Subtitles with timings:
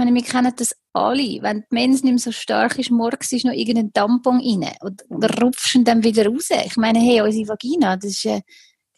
[0.00, 1.42] meine, wir kennen das alle.
[1.42, 5.02] Wenn die Mens nicht mehr so stark ist, morgens ist noch irgendein Tampon rein und,
[5.08, 6.48] und rupfst ihn dann wieder raus.
[6.50, 8.40] Ich meine, hey, unsere Vagina, das ist äh,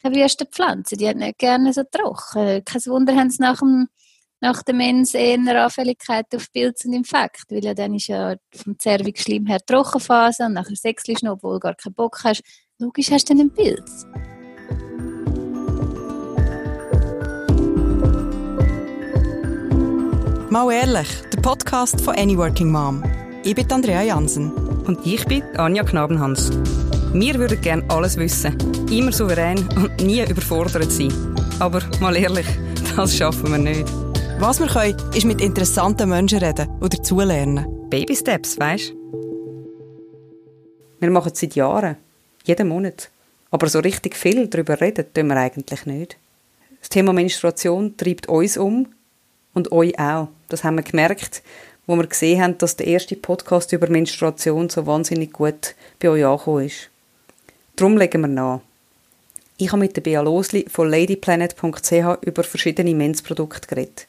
[0.03, 2.65] keine wüste Pflanze, die hat nicht gerne so trocken.
[2.65, 3.89] Kein Wunder haben sie nach, dem,
[4.41, 8.37] nach der Mens eher eine Anfälligkeit auf Pilz und Infekt, weil ja dann ist ja
[8.55, 12.43] vom Zervixschleim her Trockenphase und nachher sechselst noch, obwohl du gar keinen Bock hast.
[12.79, 14.07] Logisch hast du dann einen Pilz.
[20.53, 23.03] Mal ehrlich, der Podcast von Any Working Mom.
[23.43, 24.53] Ich bin Andrea Jansen.
[24.85, 26.51] Und ich bin Anja Knabenhans.
[27.15, 28.59] Wir würden gerne alles wissen,
[28.91, 31.11] immer souverän und nie überfordert sein.
[31.59, 32.45] Aber mal ehrlich,
[32.95, 33.91] das schaffen wir nicht.
[34.41, 37.89] Was wir können, ist mit interessanten Menschen reden oder dazulernen.
[37.89, 38.93] Baby Steps, weißt
[41.01, 41.97] Wir machen es seit Jahren.
[42.45, 43.09] Jeden Monat.
[43.51, 46.19] Aber so richtig viel darüber reden tun wir eigentlich nicht.
[46.81, 48.89] Das Thema Menstruation treibt uns um
[49.55, 50.29] und euch auch.
[50.53, 51.43] Das haben wir gemerkt,
[51.87, 56.27] wo wir gesehen haben, dass der erste Podcast über Menstruation so wahnsinnig gut bei euch
[56.27, 56.91] angekommen ist.
[57.77, 58.61] Darum legen wir nach.
[59.57, 64.07] Ich habe mit der Bea Losli von ladyplanet.ch über verschiedene Mensprodukte geredet.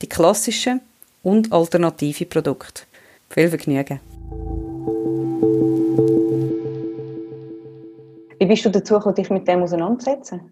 [0.00, 0.80] Die klassischen
[1.22, 2.84] und alternative Produkte.
[3.28, 4.00] Viel Vergnügen.
[8.38, 10.50] Wie bist du dazu gekommen, dich mit dem auseinanderzusetzen?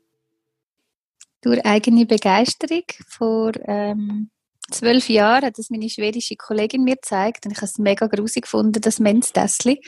[1.40, 2.84] Durch eigene Begeisterung.
[3.08, 4.30] Vor ähm,
[4.70, 8.44] zwölf Jahren hat das meine schwedische Kollegin mir gezeigt und ich habe es mega grusig
[8.44, 9.80] gefunden, das Menstessli.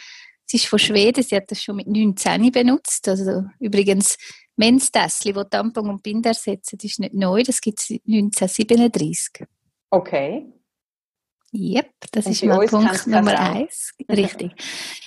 [0.47, 3.09] Sie ist von Schweden, sie hat das schon mit 19 benutzt.
[3.09, 4.17] Also übrigens,
[4.57, 9.47] Menstessli, wo Tampon und Binder ersetzen, ist nicht neu, das gibt es 1937.
[9.91, 10.47] Okay.
[11.53, 13.93] Yep, das und ist mal Punkt Nummer eins.
[14.09, 14.53] Richtig.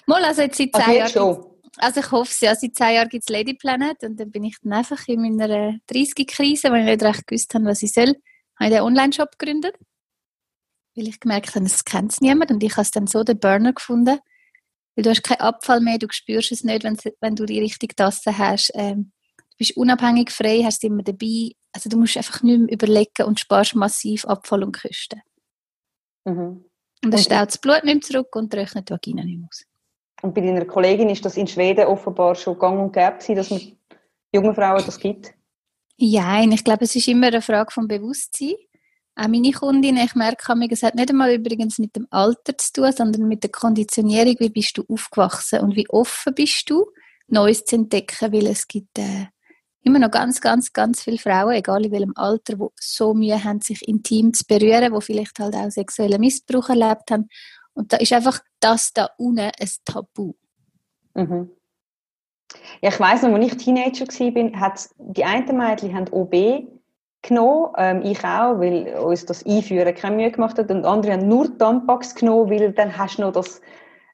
[0.06, 1.44] Mal, also jetzt seit zehn Jahren.
[1.80, 4.46] Also ich hoffe es, ja, seit zehn Jahren gibt es Lady Planet und dann bin
[4.46, 8.16] ich dann einfach in meiner 30er-Krise, weil ich nicht recht gewusst habe, was ich soll,
[8.60, 9.76] habe ich den Online-Shop gegründet.
[10.96, 13.74] Weil ich gemerkt habe, es kennt es niemand und ich habe dann so den Burner
[13.74, 14.20] gefunden,
[14.96, 17.96] weil du hast keinen Abfall mehr, du spürst es nicht, wenn, wenn du die richtige
[17.96, 18.72] Tasse hast.
[18.74, 21.52] Ähm, du bist unabhängig frei, hast immer dabei.
[21.72, 25.22] Also du musst einfach nicht mehr überlegen und sparst massiv Abfall und Kosten.
[26.26, 26.66] Mhm.
[27.04, 29.66] Und dann staut das Blut nicht mehr zurück und trocknet die Vagina nicht mehr aus.
[30.24, 33.62] Und bei deiner Kollegin ist das in Schweden offenbar schon gang und gäbe dass man
[34.34, 35.37] jungen Frauen das gibt?
[35.98, 38.54] Ja, ich glaube, es ist immer eine Frage vom Bewusstsein.
[39.16, 42.92] Auch meine Kundin, ich merke, es hat nicht einmal übrigens mit dem Alter zu tun,
[42.92, 46.86] sondern mit der Konditionierung, wie bist du aufgewachsen und wie offen bist du,
[47.28, 49.26] Neues zu entdecken, weil es gibt äh,
[49.82, 53.62] immer noch ganz, ganz, ganz viele Frauen, egal in welchem Alter, die so Mühe haben,
[53.62, 57.28] sich intim zu berühren, die vielleicht halt auch sexuellen Missbrauch erlebt haben.
[57.74, 60.34] Und da ist einfach das da unten ein Tabu.
[61.16, 61.57] Mhm.
[62.82, 66.68] Ja, ich weiss noch, als ich Teenager war, hat die einen Mädchen haben OB
[67.22, 70.70] genommen, ähm, ich auch, weil uns das Einführen keine Mühe gemacht hat.
[70.72, 73.62] Und andere haben nur Tampax genommen, weil dann hast du noch das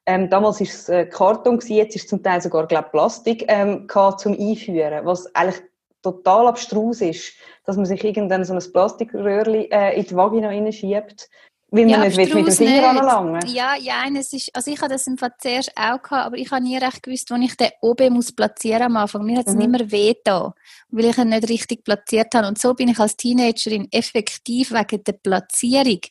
[0.05, 3.45] ähm, damals war es äh, Karton, gewesen, jetzt ist es zum Teil sogar glaub, Plastik
[3.47, 5.63] ähm, zum Einführen, was eigentlich
[6.01, 7.33] total abstrus ist,
[7.65, 11.29] dass man sich irgendwann so ein Plastikröhrchen äh, in die Vagina reinschiebt
[11.73, 14.93] weil man ja, nicht mit dem Finger anlangen Ja, ja, es ist, also ich hatte
[14.93, 17.69] das im Fall zuerst auch gehabt, aber ich habe nie recht gewusst, wo ich den
[17.81, 19.25] oben muss platzieren am Anfang.
[19.25, 19.61] Mir hat es mhm.
[19.61, 20.53] immer weh da,
[20.89, 22.47] weil ich ihn nicht richtig platziert habe.
[22.47, 26.01] Und so bin ich als Teenagerin effektiv wegen der Platzierung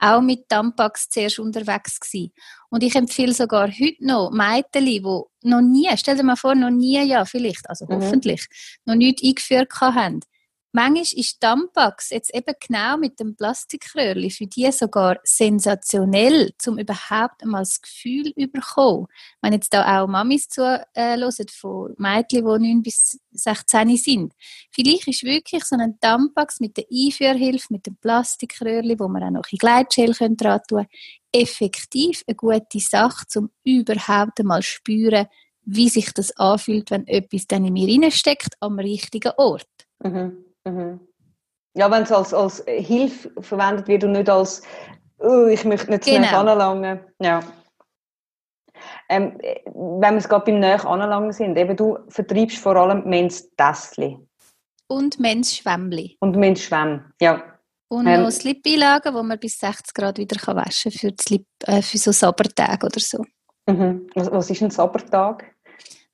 [0.00, 2.32] auch mit Tampax zuerst unterwegs gewesen.
[2.70, 5.00] Und ich empfehle sogar heute noch Mädchen, die
[5.44, 7.94] noch nie, stell dir mal vor, noch nie, ja, vielleicht, also mhm.
[7.94, 8.44] hoffentlich,
[8.86, 10.18] noch nichts eingeführt haben
[10.74, 17.42] Manchmal ist Tampax jetzt eben genau mit dem Plastikröhrchen für die sogar sensationell, um überhaupt
[17.42, 19.06] einmal das Gefühl zu bekommen.
[19.42, 24.32] Wenn jetzt da auch Mamis zuhören von Mädchen, die 9 bis 16 sind.
[24.70, 29.30] Vielleicht ist wirklich so ein Tampax mit der Einführhilfe, mit dem Plastikröhrchen, wo man auch
[29.30, 30.86] noch ein Gleitgel dran tun können,
[31.32, 35.26] effektiv eine gute Sache, um überhaupt einmal zu spüren,
[35.64, 39.68] wie sich das anfühlt, wenn etwas dann in mir reinsteckt, am richtigen Ort.
[40.02, 40.51] Mhm.
[40.64, 41.00] Mhm.
[41.74, 44.62] Ja, wenn es als, als Hilfe verwendet wird und nicht als
[45.22, 46.40] oh, ich möchte nicht zu genau.
[46.40, 47.00] anlangen.
[47.20, 47.40] Ja.
[49.08, 49.38] Ähm,
[49.74, 54.28] wenn wir es gerade beim Nähe anlangen sind, eben du vertreibst vor allem Men's-Tässchen.
[54.88, 56.16] Und Men's-Schwämmli.
[56.20, 57.42] Und Men's-Schwämm, ja.
[57.88, 61.82] Und ähm, noch Slip-Einlagen, die man bis 60 Grad wieder waschen kann für, Slip, äh,
[61.82, 63.22] für so Sabbertage oder so.
[63.68, 64.08] Mhm.
[64.14, 65.51] Was, was ist ein Sabbertag?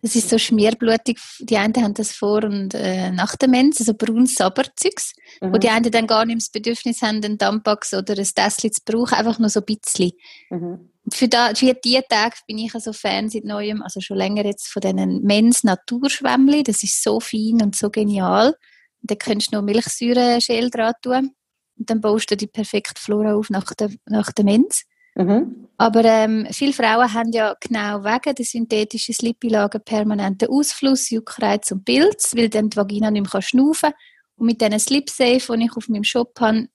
[0.01, 1.19] Das ist so schmierblutig.
[1.41, 5.53] Die einen haben das vor und äh, nach der Mens, also braunes Sabberzeugs, mhm.
[5.53, 8.81] wo die einen dann gar nicht das Bedürfnis haben, einen Tampax oder ein Tässchen zu
[8.85, 10.13] brauchen, einfach nur so ein bisschen.
[10.51, 10.91] Mhm.
[11.13, 14.69] Für, da, für diese Tage bin ich also Fan seit Neuem, also schon länger jetzt
[14.69, 16.63] von diesen Mens Naturschwämmli.
[16.63, 18.49] Das ist so fein und so genial.
[18.49, 21.33] Und da könntest du noch Milchsäure-Schäl dran tun.
[21.77, 24.85] und dann baust du die perfekte Flora auf nach der, nach der Mens.
[25.19, 25.69] Mhm.
[25.77, 31.85] Aber ähm, viele Frauen haben ja genau wegen der synthetischen Slip-Einlagen permanenten Ausfluss, Juckreiz und
[31.85, 33.99] Pilz, weil dann die Vagina nicht mehr schnaufen kann.
[34.37, 36.69] Und mit diesen Slip-Safe, die ich auf meinem Shop habe,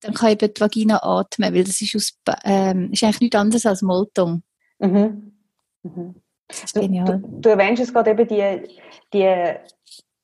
[0.00, 3.66] dann kann eben die Vagina atmen, weil das ist, aus, ähm, ist eigentlich nichts anderes
[3.66, 4.42] als Molton.
[4.78, 5.32] Mhm.
[5.82, 6.14] Mhm.
[6.74, 7.04] Du, genial.
[7.06, 8.68] du, du erwähnst es gerade eben die,
[9.12, 9.54] die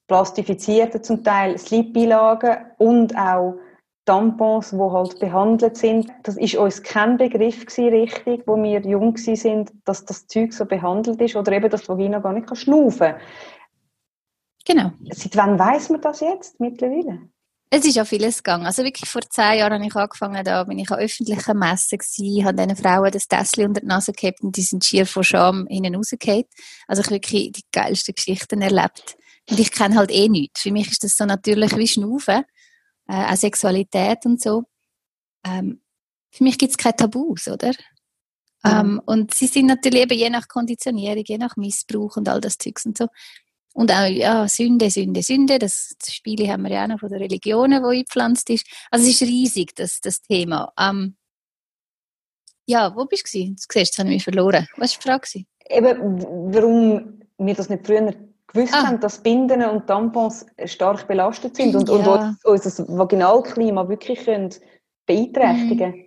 [0.07, 3.59] plastifizierten zum Teil Slip-Einlagen und auch
[4.05, 6.11] Tampons, die halt behandelt sind.
[6.25, 10.65] Das ist uns kein Begriff gewesen, richtig, wo wir jung sind, dass das Zeug so
[10.65, 13.15] behandelt ist oder eben, dass die Vagina gar nicht kann schnaufen
[14.65, 14.93] Genau.
[15.11, 17.29] Seit wann weiß man das jetzt mittlerweile?
[17.75, 18.67] Es ist ja vieles gegangen.
[18.67, 22.45] Also wirklich vor zehn Jahren habe ich angefangen, da bin ich an öffentlichen Messen gewesen,
[22.45, 25.67] habe diesen Frauen das Tässchen unter die Nase gehabt und die sind schier vor Scham
[25.69, 26.45] hinten rausgefallen.
[26.87, 29.17] Also ich habe wirklich die geilsten Geschichten erlebt.
[29.49, 30.61] Und ich kenne halt eh nichts.
[30.61, 32.45] Für mich ist das so natürlich wie Schnaufen,
[33.13, 34.65] äh, auch Sexualität und so.
[35.45, 35.83] Ähm,
[36.31, 37.73] für mich gibt es keine Tabus, oder?
[38.65, 42.57] Ähm, und sie sind natürlich eben je nach Konditionierung, je nach Missbrauch und all das
[42.57, 43.09] Zeugs und so.
[43.75, 47.09] Und auch, ja, Sünde, Sünde, Sünde, das, das Spiele haben wir ja auch noch von
[47.09, 48.67] den Religionen, wo eingepflanzt ist.
[48.91, 50.73] Also es ist riesig, das, das Thema.
[50.79, 51.17] Ähm,
[52.67, 53.57] ja, wo bist du gewesen?
[53.57, 54.69] Du siehst, jetzt habe ich mich verloren.
[54.77, 55.45] Was war die Frage?
[55.69, 56.23] Eben,
[56.55, 58.15] warum wir das nicht früher
[58.53, 58.87] gewusst Ah.
[58.87, 62.37] haben, dass Binden und Tampons stark belastet sind und, und Ja.
[62.45, 64.51] uns unser Vaginalklima wirklich können
[65.07, 66.05] beeinträchtigen Mhm.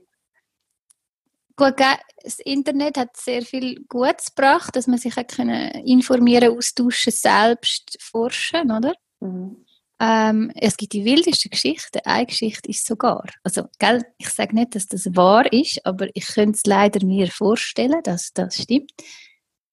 [1.57, 1.75] Gut,
[2.21, 7.97] das Internet hat sehr viel Gutes gebracht, dass man sich hat können informieren, austauschen, selbst
[8.01, 8.94] forschen, oder?
[9.21, 9.65] Mhm.
[10.01, 12.00] Ähm, es gibt die wildesten Geschichten.
[12.03, 16.27] Eine Geschichte ist sogar, also, gell, ich sage nicht, dass das wahr ist, aber ich
[16.27, 18.92] könnte es leider mir vorstellen, dass das stimmt.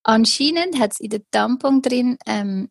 [0.02, 2.69] Anscheinend hat es in den Tampon drin ähm,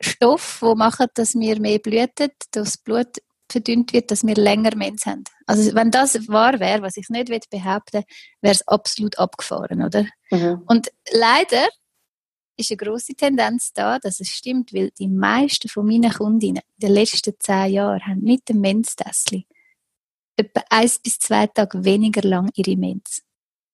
[0.00, 3.18] Stoff, wo machen, dass wir mehr blüten, dass das Blut
[3.50, 5.24] verdünnt wird, dass wir länger Mens haben.
[5.46, 8.04] Also wenn das wahr wäre, was ich nicht behaupten,
[8.40, 10.06] wäre es absolut abgefahren, oder?
[10.30, 10.62] Mhm.
[10.66, 11.66] Und leider
[12.56, 16.88] ist eine große Tendenz da, dass es stimmt, weil die meisten von meinen Kundinnen in
[16.88, 19.44] den letzten zehn Jahren haben mit dem Menstässchen
[20.36, 23.22] etwa eins bis zwei Tage weniger lang ihre Mens.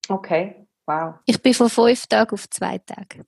[0.07, 1.15] Okay, wow.
[1.25, 3.25] Ich bin von fünf Tagen auf zwei Tage.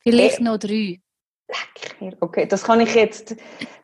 [0.00, 0.42] Vielleicht Äh.
[0.42, 1.00] noch drei.
[1.48, 2.16] Leck mir.
[2.20, 3.34] Okay, das kann ich jetzt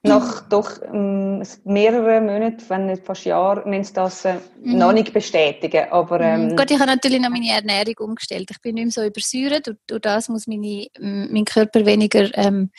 [0.04, 4.78] nach doch ähm, mehreren Monaten, wenn nicht fast Jahren, wenn das äh, Mhm.
[4.78, 5.86] noch nicht bestätigen.
[5.90, 8.48] Aber ähm, Gut, ich habe natürlich noch meine Ernährung umgestellt.
[8.52, 9.66] Ich bin nicht mehr so übersäuert.
[9.66, 12.70] Durch, durch das muss meine, mein Körper weniger ähm,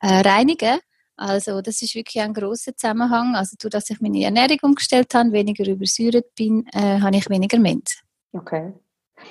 [0.00, 0.78] äh, reinigen.
[1.16, 3.34] Also das ist wirklich ein großer Zusammenhang.
[3.34, 7.58] Also durch dass ich meine Ernährung umgestellt habe, weniger übersäuert bin, äh, habe ich weniger
[7.58, 7.98] Mens.
[8.32, 8.72] okay.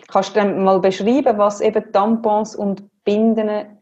[0.07, 3.77] Kannst du mal beschreiben, was eben Tampons und Binden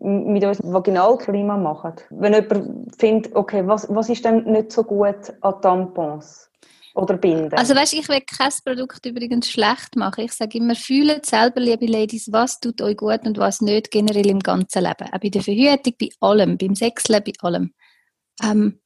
[0.00, 1.94] mit unserem Vaginalklima machen?
[2.10, 6.50] Wenn jemand findet, okay, was, was ist denn nicht so gut an Tampons
[6.94, 7.54] oder Binden?
[7.54, 10.24] Also weißt, ich will kein Produkt übrigens schlecht machen.
[10.24, 14.28] Ich sage immer, fühlt selber, liebe Ladies, was tut euch gut und was nicht, generell
[14.28, 15.08] im ganzen Leben.
[15.12, 17.72] Auch bei der Verhütung, bei allem, beim Sexleben, bei allem.
[18.42, 18.81] Ähm,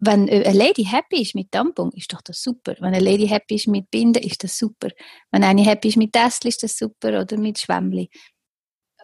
[0.00, 2.74] wenn eine Lady happy ist mit Tampon, ist doch das super.
[2.78, 4.88] Wenn eine Lady happy ist mit Binden, ist das super.
[5.30, 7.20] Wenn eine happy ist mit Tässchen, ist das super.
[7.20, 8.08] Oder mit Schwämmli.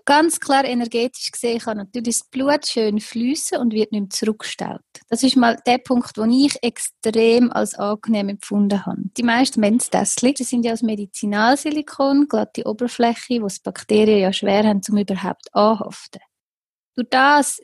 [0.06, 4.82] Ganz klar energetisch gesehen kann natürlich das Blut schön fließen und wird nicht mehr zurückgestaut.
[5.08, 9.00] Das ist mal der Punkt, den ich extrem als angenehm empfunden habe.
[9.16, 14.64] Die meisten Menstässchen, die sind ja aus Medizinalsilikon, glatte Oberfläche, wo es Bakterien ja schwer
[14.64, 16.20] haben, um überhaupt anhaften.
[16.96, 17.62] Durch das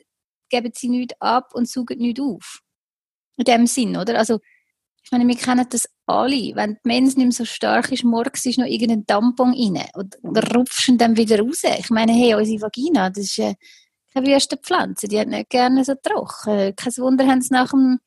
[0.49, 2.61] geben sie nichts ab und saugen nichts auf.
[3.41, 4.17] In dem Sinn, oder?
[4.19, 4.39] Also,
[5.03, 6.55] ich meine, wir kennen das alle.
[6.55, 9.83] Wenn die Mens nicht mehr so stark ist, morgens ist noch irgendein Tampon rein.
[10.21, 11.63] Oder rupfst ihn dann wieder raus.
[11.63, 13.55] Ich meine, hey, unsere Vagina, das ist äh,
[14.13, 15.07] keine wüste Pflanze.
[15.07, 16.75] Die hat nicht gerne so trocken.
[16.75, 17.99] Kein Wunder haben sie nach dem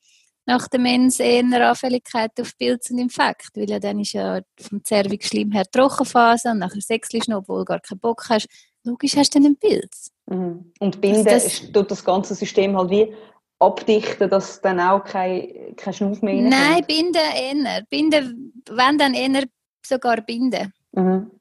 [0.47, 4.41] nach der Mens eher eine Anfälligkeit auf Pilze und Infekt, weil ja dann ist ja
[4.61, 8.47] vom Zervixschleim her Trockenphase und nachher sechselst noch, obwohl du gar keinen Bock hast.
[8.83, 10.11] Logisch hast du dann einen Pilz.
[10.27, 10.71] Mhm.
[10.79, 13.11] Und Binden das- tut das ganze System halt wie
[13.59, 16.51] abdichten, dass dann auch kein, kein Schnuff mehr reinkommt.
[16.51, 17.83] Nein, binden eher.
[17.89, 19.43] Binden, wenn dann eher
[19.85, 20.73] sogar binden.
[20.91, 21.31] Mhm.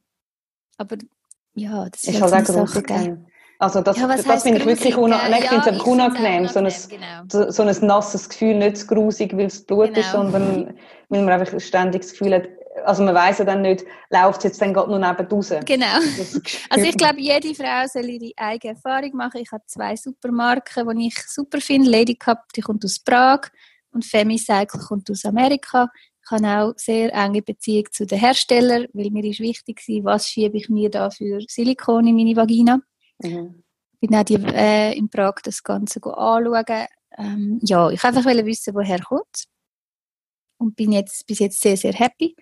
[0.77, 0.97] Aber
[1.55, 3.25] ja, das ist, Ist halt so auch Sache, gell?
[3.59, 5.39] Also das, Ja, das finde ich wirklich unangenehm.
[5.39, 6.49] Ich Ja, ich find's unangenehm.
[6.49, 7.51] So ein, genau.
[7.51, 10.25] so, ein nasses Gefühl, nicht zu grusig, weil es Blut ist, Genau.
[10.25, 10.79] sondern
[11.09, 12.49] weil man einfach ständig das Gefühl hat,
[12.85, 15.53] also man weiß ja dann nicht, läuft es jetzt dann gerade nur neben raus.
[15.65, 15.87] Genau.
[16.71, 19.41] Also ich glaube, jede Frau soll ihre eigene Erfahrung machen.
[19.41, 21.91] Ich habe zwei Supermarken, die ich super finde.
[21.91, 23.51] Lady Cup, die kommt aus Prag
[23.93, 25.89] und Femicycle kommt aus Amerika.
[26.25, 30.29] Ich habe auch sehr enge Beziehung zu den Herstellern, weil mir ist wichtig war, was
[30.29, 32.81] schiebe ich mir da für Silikon in meine Vagina.
[33.23, 33.63] Mhm.
[34.01, 36.87] Ich bin auch die, äh, in Prag das Ganze anschauen.
[37.17, 39.45] Ähm, ja, ich wollte einfach wissen, woher kommt
[40.59, 42.35] und bin jetzt bis jetzt sehr, sehr happy.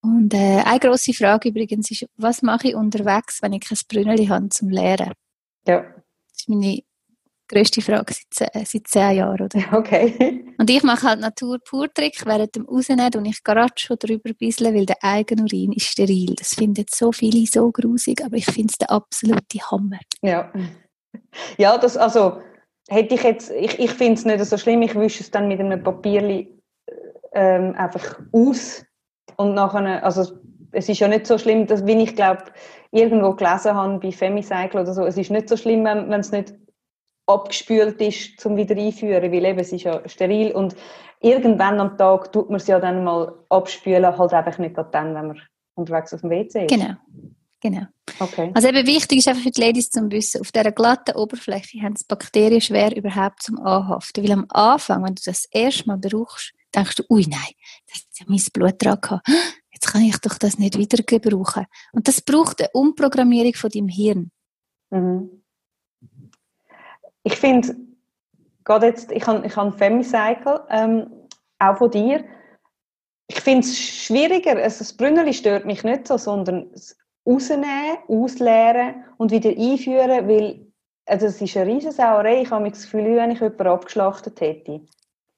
[0.00, 4.26] Und äh, eine grosse Frage übrigens ist, was mache ich unterwegs, wenn ich kein Brünneli
[4.26, 5.12] habe zum Lehren?
[5.66, 5.80] Ja.
[5.80, 6.82] Das ist meine
[7.48, 9.40] grösste Frage seit, äh, seit zehn Jahren.
[9.40, 9.60] Oder?
[9.72, 10.44] Okay.
[10.58, 14.86] Und ich mache halt Natur-Pur-Trick, während dem Rausnehmen und ich gerade schon drüber bisschen, weil
[14.86, 16.34] der eigene Urin ist steril.
[16.36, 20.00] Das finden so viele so grusig, aber ich finde es der absolute Hammer.
[20.20, 20.52] Ja.
[21.56, 22.40] Ja, das, also,
[22.88, 25.60] hätte ich jetzt, ich, ich finde es nicht so schlimm, ich wische es dann mit
[25.60, 26.48] einem Papierli
[27.32, 28.84] ähm, einfach aus
[29.36, 30.38] und nachher, also
[30.72, 32.44] es ist ja nicht so schlimm, dass, wie ich glaube,
[32.90, 36.32] irgendwo gelesen habe bei Femicycle oder so, es ist nicht so schlimm, wenn, wenn es
[36.32, 36.54] nicht
[37.26, 40.74] abgespült ist, zum wieder einführen, weil eben es ist ja steril und
[41.20, 45.26] irgendwann am Tag tut man es ja dann mal abspülen, halt einfach nicht dann, wenn
[45.28, 45.40] man
[45.74, 46.70] unterwegs auf dem WC ist.
[46.70, 46.94] Genau.
[47.60, 47.86] Genau.
[48.20, 48.52] Okay.
[48.54, 51.94] Also eben wichtig ist einfach für die Ladies zum Wissen, auf dieser glatten Oberfläche haben
[51.94, 54.22] die Bakterien schwer überhaupt zum Anhaften.
[54.22, 57.54] Weil am Anfang, wenn du das erste Mal brauchst, denkst du, ui nein,
[58.18, 59.26] ja mein Blut dran gehabt.
[59.70, 61.66] Jetzt kann ich doch das nicht wieder gebrauchen.
[61.92, 64.30] Und das braucht eine Umprogrammierung von deinem Hirn.
[64.90, 65.42] Mhm.
[67.22, 67.76] Ich finde,
[68.64, 71.10] gerade jetzt, ich habe ich hab Femicycle, ähm,
[71.58, 72.24] auch von dir.
[73.26, 76.96] Ich finde es schwieriger, also das Brünneli stört mich nicht so, sondern das
[77.26, 80.66] rausnehmen, ausleeren und wieder einführen, weil
[81.08, 82.42] also es ist eine riesige Sauerei.
[82.42, 84.82] Ich habe das Gefühl, wenn ich jemanden abgeschlachtet hätte.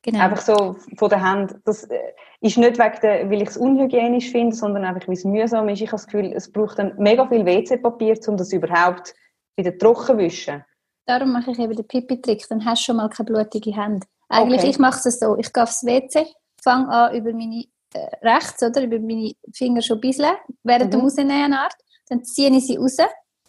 [0.03, 0.19] Genau.
[0.19, 1.57] Einfach so von der Hand.
[1.65, 1.99] Das äh,
[2.41, 5.81] ist nicht wegen der, weil ich es unhygienisch finde, sondern einfach, weil es mühsam ist.
[5.81, 9.15] Ich habe das Gefühl, es braucht dann mega viel WC-Papier, um das überhaupt
[9.57, 10.65] wieder trocken zu wischen.
[11.07, 12.47] Darum mache ich eben den Pipi-Trick.
[12.49, 14.07] Dann hast du schon mal keine blutige Hände.
[14.29, 14.71] Eigentlich, okay.
[14.71, 15.37] ich mache es so.
[15.37, 16.25] Ich gehe aufs WC,
[16.63, 18.85] fange an über meine äh, rechts, oder?
[18.85, 20.33] Über meine Finger schon ein bisschen,
[20.63, 20.91] während mhm.
[20.91, 21.75] dem Rausnehmen Art.
[22.09, 22.97] Dann ziehe ich sie raus.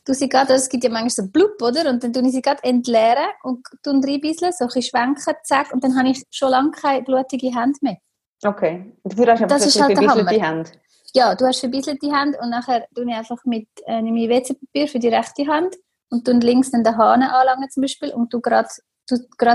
[0.04, 1.88] Du sie grad, es gibt ja manchmal so Blub, oder?
[1.90, 5.36] Und dann tue ich sie gerade entleeren und tue ein bisschen, so ein bisschen schwenken,
[5.44, 7.98] zack, und dann habe ich schon lange keine blutige Hände mehr.
[8.44, 8.92] Okay.
[9.04, 10.72] Dafür hast du das ist halt verbisselte Hände.
[11.14, 14.88] Ja, du hast verbisselte Hände und nachher tue ich einfach mit äh, nehme ich WC-Papier
[14.88, 15.76] für die rechte Hand
[16.10, 18.70] und tue links dann den Hahn anlangen zum Beispiel und du gerade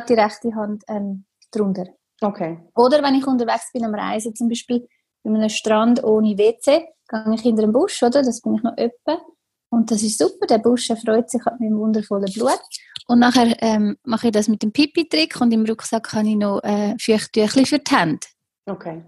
[0.09, 1.87] die rechte Hand ähm, drunter.
[2.21, 2.59] Okay.
[2.75, 4.87] Oder wenn ich unterwegs bin am Reisen, zum Beispiel
[5.23, 8.23] bei einem Strand ohne WC, gehe ich hinter den Busch, oder?
[8.23, 9.21] Das bin ich noch öppe.
[9.69, 12.61] Und das ist super, der Busch freut sich an meinem wundervollen Blut.
[13.09, 16.61] Und nachher ähm, mache ich das mit dem Pipi-Trick und im Rucksack habe ich noch
[16.63, 18.27] äh, Feuchttüchli für die Hände.
[18.67, 19.05] Okay.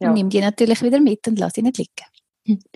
[0.00, 0.08] Ja.
[0.08, 2.06] Und nehme die natürlich wieder mit und lasse sie nicht liegen.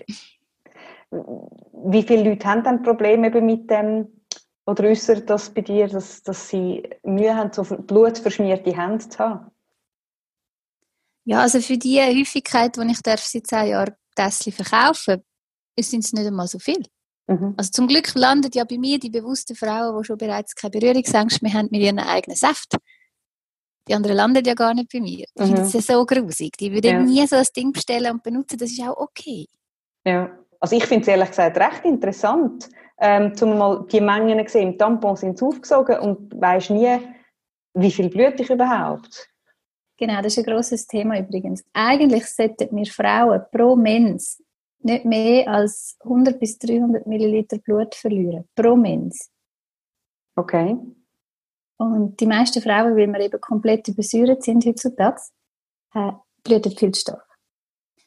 [1.11, 4.07] Wie viele Leute haben dann Probleme mit dem
[4.65, 9.51] oder äußert das bei dir, dass, dass sie Mühe haben, so blutverschmierte Hände zu haben?
[11.25, 15.23] Ja, also für die Häufigkeit, die ich darf seit zehn Jahren Tässchen verkaufen
[15.81, 16.83] sind es nicht einmal so viel.
[17.27, 17.53] Mhm.
[17.57, 21.43] Also zum Glück landen ja bei mir die bewussten Frauen, die schon bereits keine Berührungsängste
[21.43, 22.75] mehr haben mit ihren eigenen Saft.
[23.87, 25.25] Die anderen landen ja gar nicht bei mir.
[25.33, 25.55] Ich mhm.
[25.55, 26.57] finde das so grusig.
[26.57, 26.99] Die würden ja.
[27.01, 29.47] nie so ein Ding bestellen und benutzen, das ist auch okay.
[30.05, 32.69] Ja, also ich finde es ehrlich gesagt recht interessant,
[32.99, 34.73] ähm, zum mal die Mengen zu sehen.
[34.73, 36.99] Im Tampon sind sie aufgesogen und weisst nie,
[37.73, 39.29] wie viel Blut ich überhaupt.
[39.97, 41.63] Genau, das ist ein grosses Thema übrigens.
[41.73, 44.41] Eigentlich sollten wir Frauen pro Mens
[44.81, 48.47] nicht mehr als 100 bis 300 Milliliter Blut verlieren.
[48.55, 49.29] Pro Mens.
[50.35, 50.77] Okay.
[51.79, 55.21] Und die meisten Frauen, weil wir eben komplett übersäuert sind heutzutage,
[55.93, 56.11] äh,
[56.43, 57.25] bluten viel zu stark.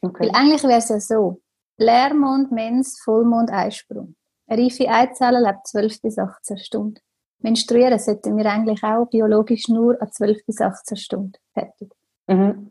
[0.03, 0.25] Okay.
[0.25, 1.41] Weil eigentlich wäre es ja so,
[1.79, 4.15] Leermond, Mens, Vollmond, Eisprung.
[4.47, 7.01] Eine reife Eizelle lebt 12 bis 18 Stunden.
[7.39, 11.91] Menstruieren sollten wir eigentlich auch biologisch nur an 12 bis 18 Stunden fertig.
[12.27, 12.71] Mhm.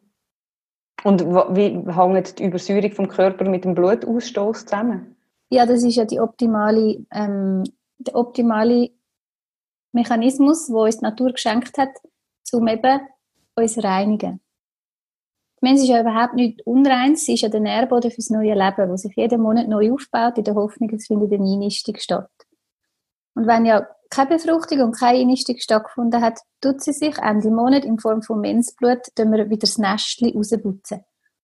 [1.03, 5.15] Und wie hängt die Übersäuerung vom Körper mit dem Blutausstoß zusammen?
[5.49, 7.63] Ja, das ist ja die optimale, ähm,
[7.97, 8.91] der optimale
[9.91, 11.89] Mechanismus, wo uns die Natur geschenkt hat,
[12.53, 12.99] um eben
[13.55, 14.41] uns reinigen.
[15.61, 18.89] Die Mensch ist ja überhaupt nicht unrein, sie ist ja der Nährboden fürs neue Leben,
[18.89, 22.31] wo sich jeden Monat neu aufbaut, in der Hoffnung, es findet eine Einnistung statt.
[23.35, 27.85] Und wenn ja keine Befruchtung und keine Einnistung stattgefunden hat, tut sie sich Ende Monat
[27.85, 31.03] in Form von Mensblut wir wieder das Nestchen rausputzen.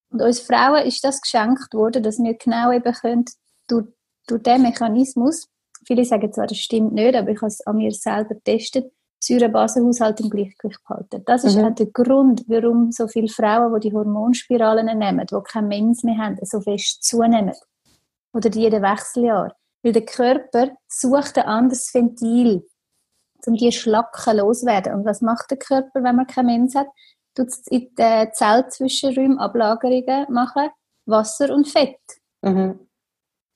[0.10, 3.26] Und uns Frauen ist das geschenkt worden, dass wir genau eben können,
[3.68, 3.86] durch,
[4.28, 5.48] durch diesen Mechanismus,
[5.88, 10.20] viele sagen zwar, das stimmt nicht, aber ich habe es an mir selber getestet, Säurebasenhaushalt
[10.20, 11.24] im Gleichgewicht behalten.
[11.26, 11.66] Das ist mhm.
[11.66, 16.18] auch der Grund, warum so viele Frauen, die die Hormonspiralen nehmen, die keine Mens mehr
[16.18, 17.56] haben, so fest zunehmen.
[18.34, 19.56] Oder die jeden Wechseljahr.
[19.82, 22.68] Weil der Körper sucht ein anderes Ventil,
[23.46, 24.94] um die Schlacken loszuwerden.
[24.94, 26.88] Und was macht der Körper, wenn man keine Mens hat?
[27.34, 30.70] Tut es in den Zellzwischenräumen Ablagerungen machen,
[31.06, 32.00] Wasser und Fett.
[32.42, 32.80] Mhm.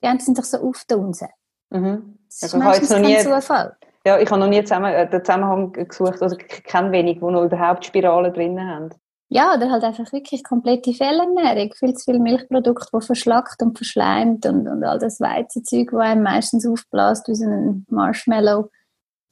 [0.02, 1.28] Die sind doch so aufdunsen.
[1.70, 2.18] Mhm.
[2.40, 3.76] Meistens kein nie, Zufall.
[4.04, 7.24] Ja, ich habe noch nie zusammen, äh, den Zusammenhang gesucht, also ich kenne wenig, die
[7.24, 8.90] noch überhaupt Spiralen drin haben.
[9.28, 11.72] Ja, oder halt einfach wirklich komplette Fehlernährung.
[11.72, 16.22] Viel zu viel Milchprodukte, die verschlackt und verschleimt und, und all das Weizenzeug, das einem
[16.22, 18.68] meistens aufbläst wie so ein Marshmallow.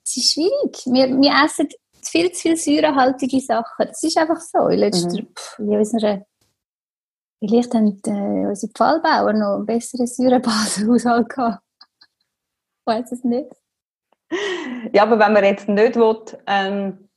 [0.02, 0.86] Es ist schwierig.
[0.86, 1.68] Wir, wir essen
[2.02, 3.88] viel zu viel säurehaltige Sachen.
[3.88, 4.68] Das ist einfach so.
[4.68, 5.28] In letzter, mhm.
[5.36, 6.24] pff, in unserer,
[7.38, 11.62] vielleicht haben äh, unsere Pfahlbauer noch einen besseren Säurebasenhaushalt gehabt.
[12.80, 13.50] Ich weiß es nicht.
[14.92, 17.08] Ja, aber wenn man jetzt nicht will, ähm,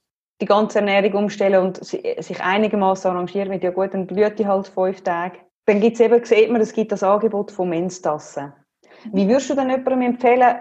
[0.42, 4.68] die ganze Ernährung umstellen und sich einigermaßen arrangieren mit, ja gut, dann blüht die halt
[4.68, 5.38] fünf Tage.
[5.66, 8.52] Dann gibt's eben, sieht man, es gibt das Angebot von Menstassen.
[9.12, 10.56] Wie würdest du denn jemandem empfehlen,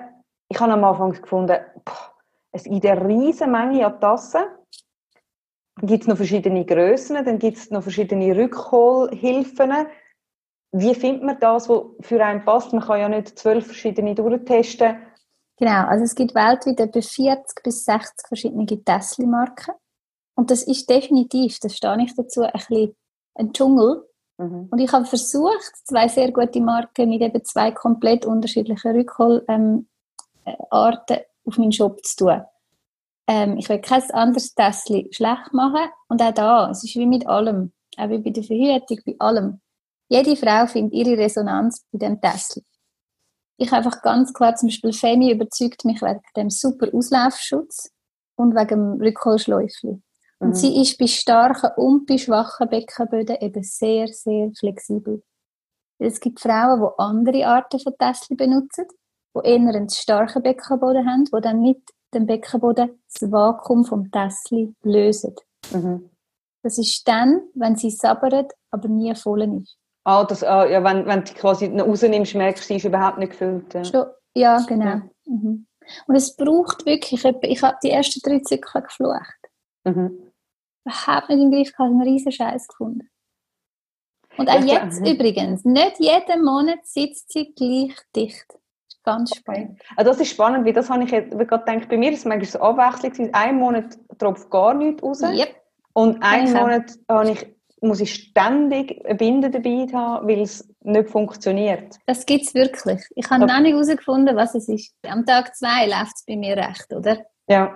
[0.49, 2.13] ich habe am Anfang gefunden, boah,
[2.53, 4.43] es gibt eine riesige Menge an Tassen.
[5.77, 9.73] Dann gibt es noch verschiedene Grössen, dann gibt es noch verschiedene Rückholhilfen.
[10.73, 12.73] Wie findet man das, was für einen passt?
[12.73, 14.97] Man kann ja nicht zwölf verschiedene durchtesten.
[15.59, 19.75] Genau, also es gibt weltweit etwa 40 bis 60 verschiedene Tesla-Marken.
[20.35, 22.97] Und das ist definitiv, das stehe ich dazu, ein bisschen
[23.35, 24.09] ein Dschungel.
[24.39, 24.69] Mhm.
[24.71, 29.89] Und ich habe versucht, zwei sehr gute Marken mit eben zwei komplett unterschiedlichen Rückholarten
[30.45, 32.43] ähm, auf meinen Shop zu tun.
[33.27, 35.91] Ähm, ich will kein anderes Tesla schlecht machen.
[36.09, 39.61] Und auch da, es ist wie mit allem, auch wie bei der Verhütung, bei allem.
[40.13, 42.63] Jede Frau findet ihre Resonanz bei dem Tesla
[43.63, 47.91] ich einfach ganz klar, zum Beispiel Femi überzeugt mich wegen dem super Auslaufschutz
[48.37, 50.03] und wegen dem Rückholschläufli.
[50.39, 50.55] Und mhm.
[50.55, 55.23] sie ist bei starken und bei schwachen Beckenböden eben sehr, sehr flexibel.
[55.99, 58.87] Es gibt Frauen, die andere Arten von Tesla benutzen,
[59.37, 64.67] die eher einen starken Beckenboden haben, die dann mit dem Beckenboden das Vakuum vom Tesla
[64.83, 65.37] lösen.
[65.73, 66.11] Mhm.
[66.65, 69.79] Das ist dann, wenn sie sabbert, aber nie voll ist.
[70.05, 73.33] Ah, das, ah, ja, wenn, wenn du quasi rausnimmst, merkst du, sie ist überhaupt nicht
[73.33, 73.73] gefüllt.
[73.73, 74.85] Ja, Schon, ja genau.
[74.85, 75.03] Ja.
[75.27, 75.67] Mhm.
[76.07, 79.39] Und es braucht wirklich, ich habe die ersten drei Zyklen geflucht.
[79.85, 80.33] Mhm.
[80.85, 83.09] Überhaupt nicht im Griff gehabt, einen riesen Scheiß gefunden.
[84.37, 85.13] Und auch ja, jetzt ja.
[85.13, 88.47] übrigens, nicht jeden Monat sitzt sie gleich dicht.
[88.49, 89.81] Das ist ganz spannend.
[89.97, 92.51] Also das ist spannend, weil das habe ich gerade gedacht, bei mir ist es manchmal
[92.51, 93.35] so abwechslungsweise.
[93.35, 95.23] Einen Monat tropft gar nichts raus.
[95.23, 95.55] Yep.
[95.93, 97.47] Und einen Monat habe ich
[97.83, 101.97] muss ich ständig eine Binde dabei haben, weil es nicht funktioniert.
[102.07, 103.03] Das gibt es wirklich.
[103.17, 103.53] Ich habe okay.
[103.53, 104.95] noch nicht herausgefunden, was es ist.
[105.03, 107.27] Am Tag zwei läuft es bei mir recht, oder?
[107.49, 107.75] Ja.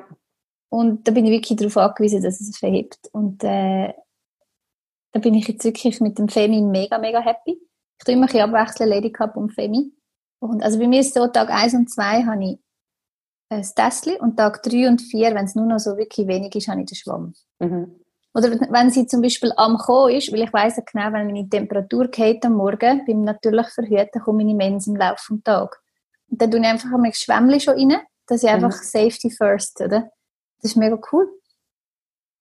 [0.69, 3.09] Und da bin ich wirklich darauf angewiesen, dass es verhebt.
[3.13, 3.93] Und äh,
[5.13, 7.59] da bin ich jetzt wirklich mit dem Femi mega, mega happy.
[7.99, 9.93] Ich tue immer ein bisschen abwechseln, Lady Cup und Femi.
[10.39, 12.59] Und also bei mir ist so, Tag 1 und 2 habe ich
[13.49, 16.69] das Tässchen und Tag 3 und 4, wenn es nur noch so wirklich wenig ist,
[16.69, 17.35] habe ich den Schwamm.
[17.59, 18.01] Mhm.
[18.37, 22.09] Oder wenn sie zum Beispiel am Kommen ist, weil ich weiss genau, wenn meine Temperatur
[22.09, 25.79] geht am Morgen, beim natürlich Verhüten, kommt meine Mens im Laufe des Tages.
[26.29, 28.85] Und dann tue ich einfach ein Schwämmchen schon rein, dass ich einfach mhm.
[28.85, 30.11] Safety first, oder?
[30.61, 31.31] Das ist mega cool.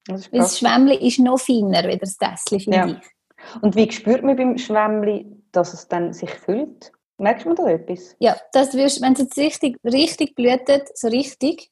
[0.07, 2.87] Das, Weil das Schwämmchen ist noch feiner als das Tässchen, finde ja.
[2.87, 3.61] ich.
[3.61, 6.91] Und wie spürt man beim Schwämmchen, dass es dann sich füllt?
[7.17, 8.17] Merkt man da etwas?
[8.19, 11.71] Ja, das wirst, wenn es jetzt richtig, richtig blutet, so richtig,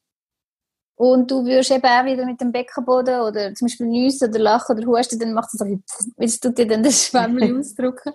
[1.03, 4.77] und du würdest eben auch wieder mit dem Beckenboden oder zum Beispiel nüssen oder lachen
[4.77, 5.65] oder husten, dann macht es so,
[6.15, 8.13] willst du dir dann das Schwämmchen ausdrücken?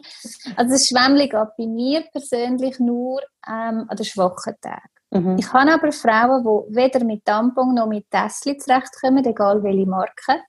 [0.56, 4.88] Also das Schwämmchen geht bei mir persönlich nur ähm, an den schwachen Tagen.
[5.10, 5.36] Mhm.
[5.38, 10.40] Ich habe aber Frauen, die weder mit Tampon noch mit Tässchen zurechtkommen, egal welche Marke,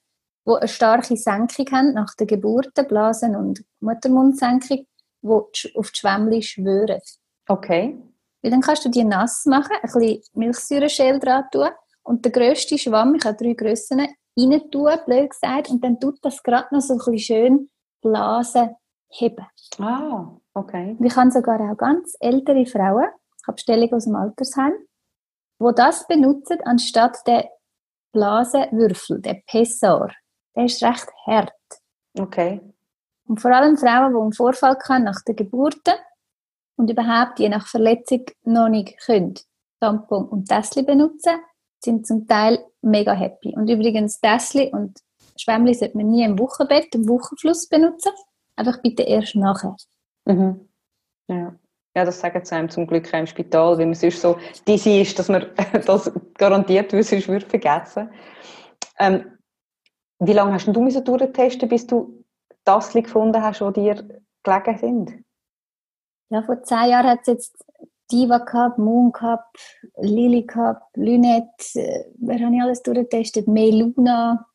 [0.48, 4.86] die eine starke Senkung haben nach der Geburt, Blasen- und Muttermundsenkung,
[5.22, 7.02] die auf die Schwämmchen schwören.
[7.50, 8.02] Okay.
[8.42, 11.68] Weil dann kannst du die nass machen, ein bisschen Milchsäureschäl dran tun
[12.04, 16.20] und der grösste Schwamm, ich habe drei Grössen, rein tun, blöd gesagt, und dann tut
[16.22, 17.70] das gerade noch so ein bisschen schön
[18.02, 18.76] Blasen
[19.10, 19.46] heben.
[19.80, 20.96] Ah, okay.
[21.00, 24.74] Und ich habe sogar auch ganz ältere Frauen, ich habe Bestellungen aus dem Altersheim,
[25.62, 27.50] die das benutzen, anstatt der
[28.12, 30.12] Blasenwürfel, der Pessar.
[30.56, 31.54] Der ist recht hart.
[32.18, 32.62] Okay.
[33.28, 35.84] Und vor allem Frauen, die einen Vorfall hatten nach der Geburt
[36.76, 39.36] und überhaupt je nach Verletzung noch nicht können,
[39.80, 41.40] Tampon und Tässchen benutzen,
[41.84, 43.54] sind zum Teil mega happy.
[43.56, 45.00] Und übrigens, Tässchen und
[45.38, 48.12] Schwämmli sollte man nie im Wochenbett, im Wochenfluss benutzen.
[48.56, 49.76] Einfach bitte erst nachher.
[50.26, 50.70] Mhm.
[51.28, 51.56] Ja.
[51.96, 54.38] ja, das sagen sie einem zum Glück auch im Spital, weil man sonst so
[54.68, 55.46] dizzy ist, dass man
[55.86, 58.10] das garantiert weil sonst würde vergessen.
[58.98, 59.38] Ähm,
[60.20, 62.26] wie lange hast du durchtesten bis du
[62.66, 65.24] Tassli gefunden hast, die dir gelegen sind?
[66.30, 67.66] Ja, vor zehn Jahren hat es jetzt
[68.12, 69.46] Diva Cup, Moon Cup,
[69.98, 73.48] Lily Cup, Lynette, äh, wer habe ich alles durchgetestet?
[73.48, 74.46] May Luna,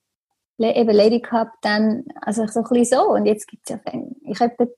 [0.58, 3.10] eben Lady Cup, dann, also so ein bisschen so.
[3.12, 4.74] Und jetzt gibt es ja, ich habe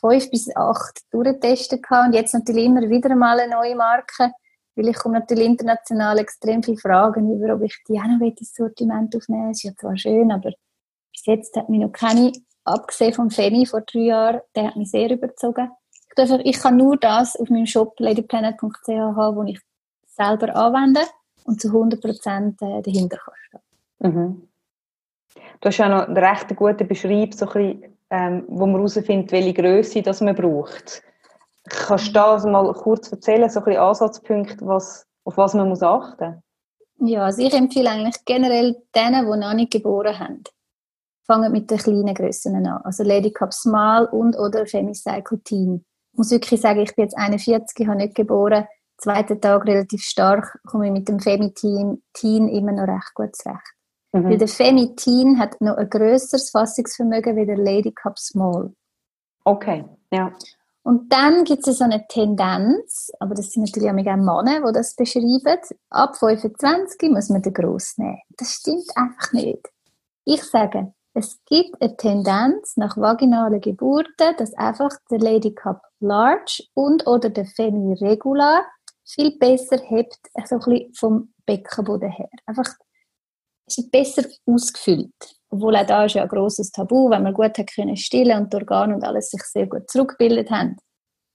[0.00, 4.32] fünf bis acht durchgetestet und jetzt natürlich immer wieder mal eine neue Marke,
[4.76, 8.54] weil ich komme natürlich international extrem viele Fragen über, ob ich die auch noch ins
[8.54, 10.50] Sortiment aufnehmen Das ist ja zwar schön, aber
[11.12, 12.32] bis bis jetzt hat mich noch keine,
[12.64, 15.70] abgesehen vom Femi vor drei Jahren, der hat mich sehr überzogen.
[16.16, 19.60] Ich, darf, ich kann nur das auf meinem Shop ladyplanet.ch haben, wo ich
[20.06, 21.00] selber anwende
[21.44, 23.60] und zu 100% äh, dahinter kann stehen.
[23.98, 24.48] Mhm.
[25.60, 29.32] Du hast ja noch einen recht guten Beschreib, so ein bisschen, ähm, wo man herausfindet,
[29.32, 31.02] welche Größe das man braucht.
[31.64, 35.68] Kannst du da also mal kurz erzählen, so ein bisschen Ansatzpunkte, was, auf was man
[35.68, 36.42] muss achten
[36.98, 37.10] muss?
[37.10, 40.44] Ja, also ich empfehle eigentlich generell denen, die noch nicht geboren haben,
[41.26, 42.82] fangen mit den kleinen Grössen an.
[42.84, 45.84] Also Lady Cup Small und oder Femicycle Teen.
[46.14, 48.68] Ich muss wirklich sagen, ich bin jetzt 41, habe nicht geboren.
[48.98, 53.74] Zweiten Tag relativ stark, komme ich mit dem Femi-Teen Teen immer noch recht gut zurecht.
[54.12, 54.30] Mhm.
[54.30, 58.72] Weil der Femi-Teen hat noch ein grösseres Fassungsvermögen wie der Lady Cup Small.
[59.44, 60.32] Okay, ja.
[60.84, 64.94] Und dann gibt es so eine Tendenz, aber das sind natürlich auch Männer, die das
[64.94, 65.58] beschreiben.
[65.90, 68.20] Ab 25 muss man den Gross nehmen.
[68.36, 69.68] Das stimmt einfach nicht.
[70.24, 76.64] Ich sage, es gibt eine Tendenz nach vaginalen Geburten, dass einfach der Lady Cup Large
[76.74, 78.64] und oder der Femi Regular
[79.04, 82.28] viel besser hebt, so ein bisschen vom Beckenboden her.
[82.46, 82.68] Einfach
[83.66, 85.14] ist besser ausgefüllt.
[85.50, 88.52] Obwohl auch da ist ja ein grosses Tabu, wenn man gut hat können stillen und
[88.52, 90.76] die Organe und alles sich sehr gut zurückgebildet haben,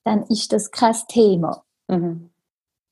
[0.04, 1.63] dann ist das kein Thema.
[1.88, 2.29] Mhm.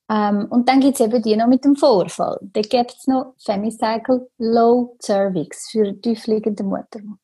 [0.09, 2.39] Ähm, und dann gibt es eben die noch mit dem Vorfall.
[2.41, 7.19] Da gibt es noch Femicycle Low Cervix für tiefliegende Muttermund.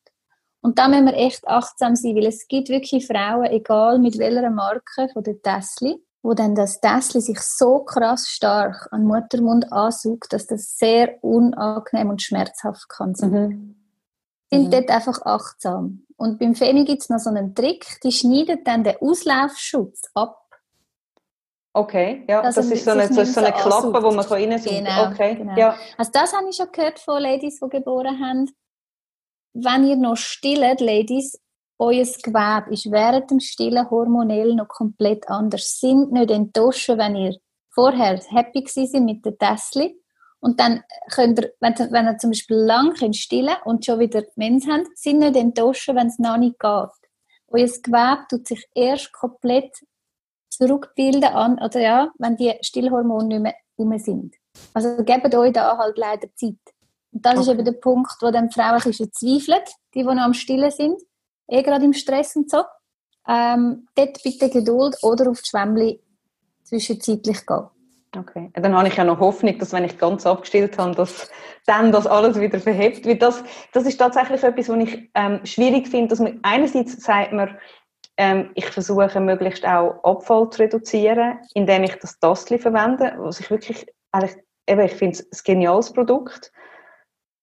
[0.61, 4.49] Und da müssen wir echt achtsam sein, weil es gibt wirklich Frauen, egal mit welcher
[4.49, 10.31] Marke von der Tesla, wo dann das Tässchen sich so krass stark an Muttermund ansaugt,
[10.31, 13.31] dass das sehr unangenehm und schmerzhaft kann sein.
[13.31, 13.75] Mhm.
[14.49, 14.71] Sind mhm.
[14.71, 16.05] dort einfach achtsam.
[16.15, 20.42] Und beim Femi gibt es noch so einen Trick, die schneidet dann den Auslaufschutz ab.
[21.75, 24.03] Okay, ja, das, das ist so eine, ist so eine Klappe, ansaugt.
[24.03, 24.75] wo man reinsaugt.
[24.75, 25.57] Genau, okay, genau.
[25.57, 25.75] Ja.
[25.97, 28.51] Also das habe ich schon gehört von Ladies, die geboren haben.
[29.53, 31.39] Wenn ihr noch stillt, Ladies,
[31.79, 35.79] euer Gewebe ist während dem Stillen hormonell noch komplett anders.
[35.79, 37.37] Sind nicht enttäuscht, wenn ihr
[37.73, 39.87] vorher happy gewesen mit der Tesla
[40.43, 44.23] und dann könnt ihr, wenn, wenn ihr zum Beispiel lang könnt stillen und schon wieder
[44.35, 46.89] Mens habt, sind nicht enttäuscht, wenn es noch nicht geht.
[47.47, 49.71] Euer Gewebe tut sich erst komplett
[50.57, 54.35] zurückbilden an, oder ja, wenn die Stillhormone nicht mehr rum sind.
[54.73, 56.55] Also gebt euch da halt leider Zeit.
[57.11, 57.41] Und das okay.
[57.41, 59.63] ist eben der Punkt, wo dann die Frauen ein bisschen verzweifeln,
[59.93, 61.01] die, die noch am Stillen sind
[61.47, 62.63] eh gerade im Stress und so,
[63.27, 66.01] ähm, dort bitte Geduld oder auf die Schwämmli
[66.63, 67.67] zwischenzeitlich gehen.
[68.15, 71.31] Okay, dann habe ich ja noch Hoffnung, dass wenn ich ganz abgestillt habe, dass
[71.65, 73.07] dann das alles wieder verhebt.
[73.07, 77.33] Weil das, das ist tatsächlich etwas, was ich ähm, schwierig finde, dass man einerseits sagt
[77.33, 77.57] man,
[78.17, 83.49] ähm, ich versuche möglichst auch Abfall zu reduzieren, indem ich das Tastli verwende, was ich
[83.49, 84.35] wirklich, eigentlich,
[84.67, 86.51] eben, ich finde es ein geniales Produkt.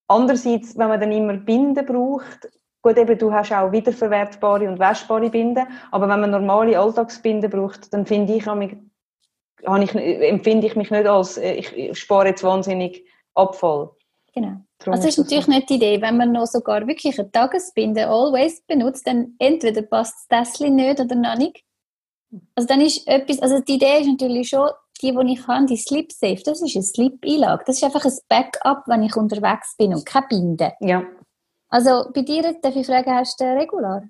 [0.08, 2.48] Andererseits, wenn man dann immer Binden braucht,
[2.82, 7.92] Gut, eben, du hast auch wiederverwertbare und waschbare Binden, aber wenn man normale Alltagsbinden braucht,
[7.92, 13.04] dann finde ich, ich, empfinde ich mich nicht als, äh, ich spare jetzt wahnsinnig
[13.34, 13.90] Abfall.
[14.34, 14.64] Genau.
[14.80, 15.52] Darum also das ist natürlich so.
[15.52, 20.26] nicht die Idee, wenn man noch sogar wirklich eine Tagesbinde always benutzt, dann entweder passt
[20.30, 21.62] das Tässchen nicht oder noch nicht.
[22.54, 24.70] Also dann ist etwas, also die Idee ist natürlich schon,
[25.02, 27.64] die, die ich habe, die Slip Safe, das ist eine Slip-Einlage.
[27.66, 30.72] Das ist einfach ein Backup, wenn ich unterwegs bin und keine Binde.
[30.80, 31.02] Ja.
[31.68, 34.02] Also bei dir, darf ich fragen, hast du Regular?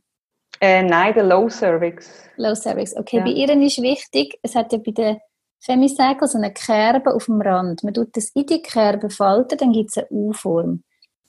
[0.60, 2.10] Äh, nein, der Low Cervix.
[2.36, 3.18] Low Cervix, okay.
[3.18, 3.24] Ja.
[3.24, 5.20] Bei ihr ist wichtig, es hat ja bei der
[5.60, 7.84] Femicycle so eine Kerbe auf dem Rand.
[7.84, 10.82] Man tut das in die Kerbe falten, dann gibt es eine U-Form.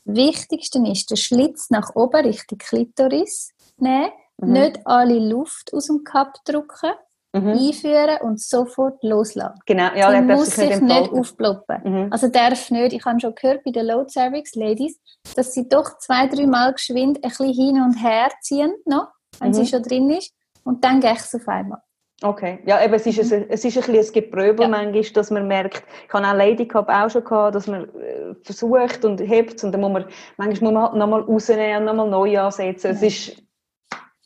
[0.06, 4.52] Wichtigste ist, den Schlitz nach oben Richtung Klitoris nehmen, mhm.
[4.54, 6.92] nicht alle Luft aus dem Cup drücken,
[7.34, 7.50] mhm.
[7.50, 9.60] einführen und sofort loslassen.
[9.66, 11.82] Genau, ja, der muss sich nicht, nicht aufploppen.
[11.84, 12.08] Mhm.
[12.12, 15.00] Also darf nicht, ich habe schon gehört bei den Low Cervix Ladies,
[15.36, 19.50] dass sie doch zwei, drei Mal geschwind ein bisschen hin und her ziehen, noch, wenn
[19.50, 19.54] mhm.
[19.54, 21.82] sie schon drin ist, und dann gehe ich es auf einmal.
[22.24, 24.68] Okay, ja, eben, es ist, ein, es ist ein bisschen ein Gepröbel ja.
[24.68, 28.36] manchmal, dass man merkt, ich habe auch Lady Cup auch schon gehabt, dass man äh,
[28.44, 30.06] versucht und hebt und dann muss man,
[30.38, 32.88] manchmal muss man halt nochmal rausnehmen und nochmal neu ansetzen.
[32.88, 32.94] Ja.
[32.94, 33.44] Es ist,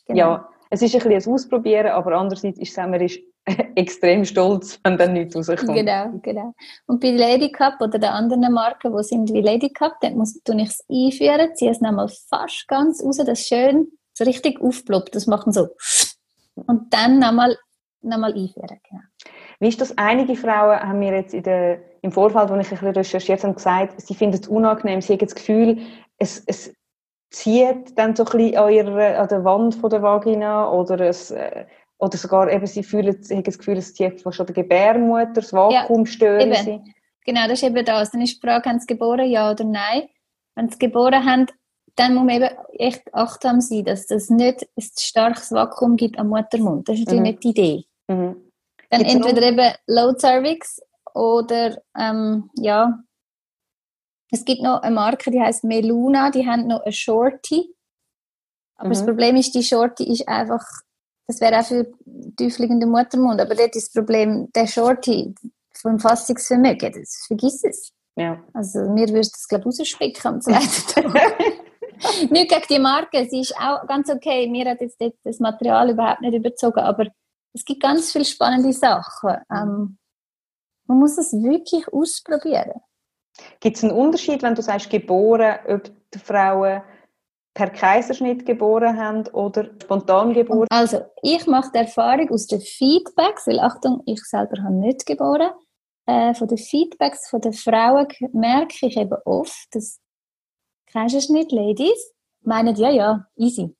[0.08, 0.19] genau.
[0.19, 3.19] ja, es ist ein bisschen ein Ausprobieren, aber andererseits ist es man ist
[3.75, 5.75] extrem stolz, wenn dann nichts rauskommt.
[5.75, 6.53] Genau, genau.
[6.88, 10.36] Und bei Lady Cup oder den anderen Marken, die sind wie Lady Cup, dann muss
[10.36, 15.15] ich es einführen, ziehe es nochmal fast ganz raus, das schön so richtig aufploppt.
[15.15, 15.69] Das macht man so.
[16.55, 17.58] Und dann nochmal
[18.06, 18.80] nochmal einführen.
[18.89, 19.02] Genau.
[19.60, 19.98] Wie ist das?
[19.98, 23.54] Einige Frauen haben mir jetzt in der, im Vorfeld, als ich ein bisschen recherchiert habe,
[23.54, 25.80] gesagt, sie finden es unangenehm, sie haben das Gefühl,
[26.18, 26.74] es, es
[27.32, 31.32] zieht dann so ein bisschen an, ihrer, an der Wand von der Vagina oder es,
[31.32, 31.65] äh,
[31.98, 35.34] oder sogar eben, sie fühlen, sie haben das Gefühl, es zieht fast an der Gebärmutter,
[35.34, 36.63] das Vakuum ja, stören eben.
[36.63, 36.82] sie.
[37.26, 38.12] Genau, das ist eben das.
[38.12, 40.04] Dann ist die Frage, haben sie geboren, ja oder nein?
[40.56, 41.48] Wenn sie geboren haben,
[41.96, 46.30] dann muss man eben echt achtsam sein, dass das nicht ein starkes Vakuum gibt am
[46.30, 46.88] Muttermund.
[46.88, 47.28] Das ist natürlich mhm.
[47.28, 47.86] nicht die Idee.
[48.08, 48.52] Mhm.
[48.89, 49.48] Dann Gibt's entweder noch?
[49.48, 50.80] eben Low Cervix
[51.13, 53.00] oder ähm, ja,
[54.32, 57.74] es gibt noch eine Marke, die heißt Meluna, die haben noch eine Shorty.
[58.76, 58.94] Aber mhm.
[58.94, 60.63] das Problem ist, die Shorty ist einfach,
[61.28, 61.91] das wäre auch für
[62.38, 65.34] tiefliegenden Muttermund, aber dort ist das Problem, der Shorty
[65.74, 67.91] vom Fassungsvermögen, das vergiss es.
[68.18, 68.41] Ja.
[68.54, 71.39] Also mir würde das, glaube ich, rausspicken am zweiten Tag.
[72.32, 74.48] nicht gegen die Marke, sie ist auch ganz okay.
[74.48, 77.08] Mir hat jetzt das Material überhaupt nicht überzogen, aber
[77.56, 79.38] es gibt ganz viele spannende Sachen.
[79.52, 79.98] Ähm,
[80.88, 82.82] man muss es wirklich ausprobieren.
[83.60, 86.82] Gibt es einen Unterschied, wenn du sagst, geboren, ob die Frauen
[87.54, 90.68] per Kaiserschnitt geboren haben oder spontan geboren?
[90.70, 95.52] Also, ich mache die Erfahrung aus den Feedbacks, weil Achtung, ich selber habe nicht geboren.
[96.06, 100.00] Äh, von den Feedbacks von den Frauen merke ich eben oft, dass
[100.91, 103.76] Kaiserschnitt-Ladies meinen, ja, ja, easy.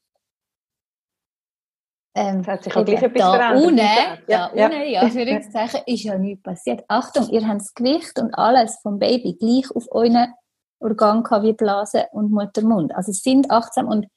[2.18, 3.66] Ähm, das hat sich auch gleich etwas da verändert.
[3.66, 4.66] Unten, ja, da ja.
[4.68, 6.86] unten, ja, Anführungszeichen, ist ja nichts passiert.
[6.88, 10.34] Achtung, ihr habt das Gewicht und alles vom Baby gleich auf euren
[10.80, 12.96] Organ gehabt wie Blase und Muttermund.
[12.96, 14.08] Also es sind achtsam und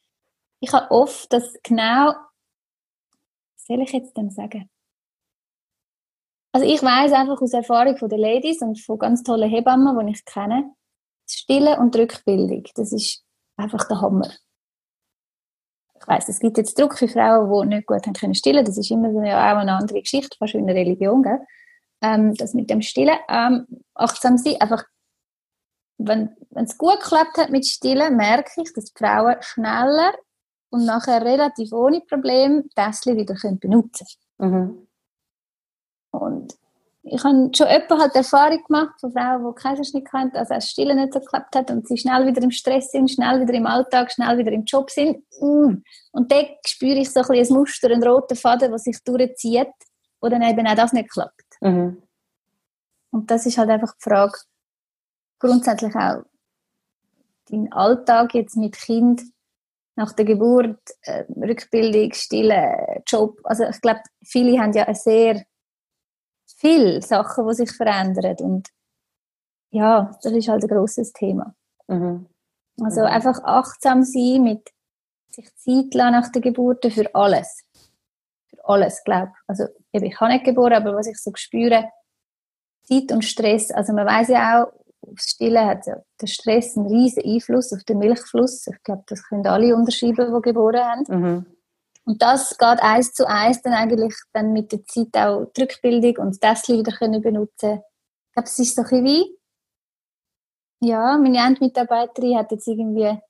[0.61, 2.14] ich habe oft das genau,
[3.56, 4.70] was soll ich jetzt denn sagen?
[6.52, 10.12] Also ich weiß einfach aus Erfahrung von den Ladies und von ganz tollen Hebammen, die
[10.12, 10.72] ich kenne,
[11.26, 13.24] das Stille und die Rückbildung, das ist
[13.56, 14.30] einfach der Hammer
[16.00, 18.64] ich weiß, es gibt jetzt Druck für Frauen, die nicht gut haben können stillen.
[18.64, 21.40] Das ist immer ja auch eine andere Geschichte, fast wie eine Religion, gell?
[22.00, 24.84] Ähm, das mit dem Stillen, ähm, achtsam sein, einfach,
[25.98, 30.12] wenn es gut geklappt hat mit Stillen, merke ich, dass die Frauen schneller
[30.70, 34.06] und nachher relativ ohne Probleme das wieder können benutzen
[34.38, 34.52] können.
[34.52, 34.88] Mhm.
[36.11, 36.58] Und
[37.11, 40.97] ich habe schon öfter halt Erfahrung gemacht von Frauen, die Kaiserschnitt hatten, also das Stillen
[40.97, 44.12] nicht so geklappt hat und sie schnell wieder im Stress sind, schnell wieder im Alltag,
[44.12, 45.18] schnell wieder im Job sind.
[45.40, 45.83] Mm.
[46.12, 49.73] Und da spüre ich so ein, ein Muster, einen roten Faden, der sich durchzieht,
[50.21, 51.44] wo dann eben auch das nicht klappt.
[51.61, 52.03] Mhm.
[53.11, 54.38] Und das ist halt einfach die Frage,
[55.38, 56.23] grundsätzlich auch
[57.51, 59.23] dein Alltag jetzt mit Kind
[59.97, 63.40] nach der Geburt, äh, Rückbildung, Stille, Job.
[63.44, 65.44] Also ich glaube, viele haben ja eine sehr
[66.59, 68.37] viele Sachen, die sich verändern.
[68.40, 68.68] Und
[69.71, 71.55] ja, das ist halt ein grosses Thema.
[71.87, 72.27] Mhm.
[72.83, 73.07] Also mhm.
[73.07, 74.71] einfach achtsam sein mit
[75.31, 77.64] sich Zeit lassen nach der Geburt für alles.
[78.49, 79.49] Für alles, glaube ich.
[79.49, 81.88] Also ich habe nicht geboren, aber was ich so spüre,
[82.85, 83.71] Zeit und Stress.
[83.71, 84.73] Also man weiß ja auch,
[85.11, 88.66] aufs Stillen hat ja der Stress einen riesen Einfluss auf den Milchfluss.
[88.66, 91.05] Ich glaube, das können alle unterschreiben, die geboren haben.
[91.09, 91.47] Mhm.
[92.09, 96.16] Und das geht eins zu eins dann eigentlich dann mit der Zeit auch die Rückbildung
[96.27, 97.83] und das wieder können benutzen.
[97.83, 99.37] Ich glaube, es ist so ein wie,
[100.81, 103.21] ja, meine Endmitarbeiterin hat jetzt irgendwie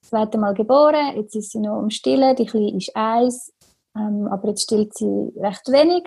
[0.00, 3.52] das zweite Mal geboren, jetzt ist sie noch am Stillen, die Kleine ist eins,
[3.96, 6.04] ähm, aber jetzt stillt sie recht wenig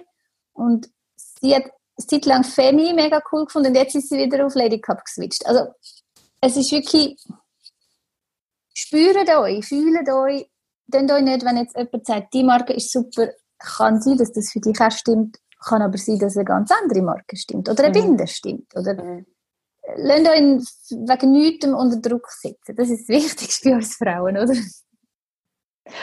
[0.54, 0.90] und
[1.42, 4.56] sie hat eine Zeit lang Femi mega cool gefunden und jetzt ist sie wieder auf
[4.56, 5.46] Lady Cup geswitcht.
[5.46, 5.74] Also
[6.40, 7.22] es ist wirklich,
[8.74, 10.50] spürt euch, fühlt euch,
[10.90, 14.52] dann euch nicht, wenn jetzt jemand sagt, die Marke ist super, kann sein, dass das
[14.52, 18.00] für dich auch stimmt, kann aber sein, dass eine ganz andere Marke stimmt oder eine
[18.00, 18.04] mhm.
[18.04, 18.76] Binde stimmt.
[18.76, 19.26] Oder mhm.
[19.96, 20.40] Lasst euch
[21.10, 22.76] wegen nichts unter Druck setzen.
[22.76, 24.54] Das ist das Wichtigste für uns Frauen, oder?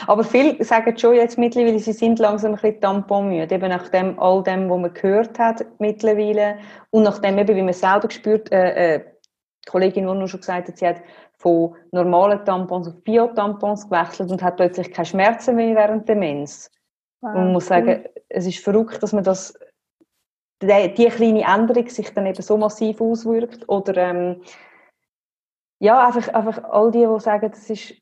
[0.06, 4.18] Aber viele sagen schon jetzt mittlerweile, sie sind langsam ein bisschen tamponmüde, eben nach dem,
[4.18, 6.58] all dem, was man gehört hat mittlerweile
[6.90, 9.04] und nach dem, eben, wie man selber gespürt, äh, äh,
[9.64, 11.02] die Kollegin, die nur schon gesagt hat, sie hat
[11.38, 16.70] von normalen Tampons auf Bio-Tampons gewechselt und hat plötzlich keine Schmerzen mehr während der Mens.
[17.20, 17.34] Wow.
[17.34, 19.58] Man muss sagen, es ist verrückt, dass man das,
[20.62, 20.68] die,
[21.08, 23.68] kleine Änderung sich dann eben so massiv auswirkt.
[23.68, 24.42] Oder ähm,
[25.78, 27.94] ja, einfach, einfach all die, die sagen, das ist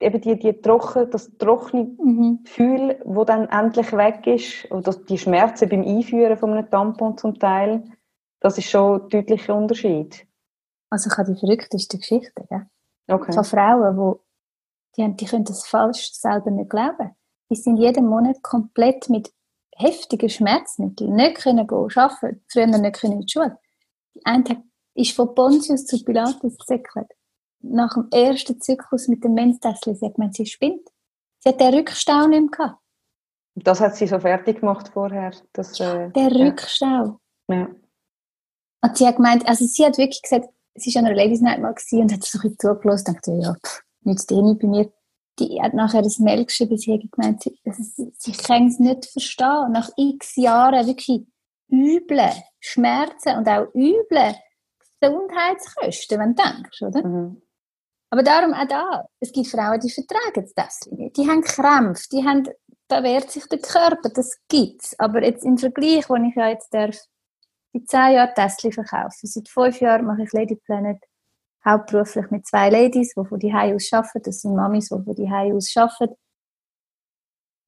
[0.00, 2.40] eben die, die trocken, das trockene mhm.
[2.44, 7.38] Gefühl, wo dann endlich weg ist, oder die Schmerzen beim Einführen von einem Tampon zum
[7.38, 7.84] Teil,
[8.40, 10.26] das ist schon ein deutlicher Unterschied.
[10.90, 12.66] Also ich habe die verrückteste Geschichte, gell?
[13.08, 13.32] Okay.
[13.32, 17.14] Von Frauen, die, die, haben, die können das falsch selber nicht glauben.
[17.50, 19.32] Die sind jeden Monat komplett mit
[19.76, 23.58] heftigen Schmerzmitteln nicht können gehen, arbeiten, früher nicht können in die Schule.
[24.14, 24.64] Die eine
[24.94, 27.12] ist von Pontius zu Pilatus gesäckelt.
[27.60, 30.88] Nach dem ersten Zyklus mit dem Menstessel, sie hat gemeint, sie spinnt.
[31.40, 32.80] Sie hat den Rückstau nicht mehr gehabt.
[33.54, 35.32] Das hat sie so fertig gemacht vorher.
[35.52, 37.20] Dass, äh, der Rückstau.
[37.48, 37.68] Ja.
[38.82, 41.60] Und sie hat gemeint, also sie hat wirklich gesagt, sie war an einer Ladies Night
[41.60, 44.68] mal und hat so ein bisschen zugelassen und dachte, ja, pff, nützt eh nicht bei
[44.68, 44.92] mir.
[45.38, 49.06] Die hat nachher ein Mail geschrieben, sie hat gemeint, sie, sie, sie kann es nicht
[49.06, 49.72] verstehen.
[49.72, 51.26] Nach x Jahren wirklich
[51.70, 54.34] üble Schmerzen und auch üble
[55.00, 57.06] Gesundheitskosten, wenn du denkst, oder?
[57.06, 57.42] Mhm.
[58.10, 61.16] Aber darum auch da, es gibt Frauen, die vertragen das nicht.
[61.16, 62.48] Die haben Krämpfe, die haben,
[62.88, 64.98] da wehrt sich der Körper, das gibt's.
[64.98, 66.96] Aber jetzt im Vergleich, wo ich ja jetzt darf,
[67.78, 69.26] seit zehn Jahren Tesla verkaufen.
[69.26, 70.98] Seit fünf Jahren mache ich Lady Planet
[71.64, 74.22] hauptberuflich mit zwei Ladies, die von die aus arbeiten.
[74.24, 76.16] Das sind Mamis, die von die aus arbeiten.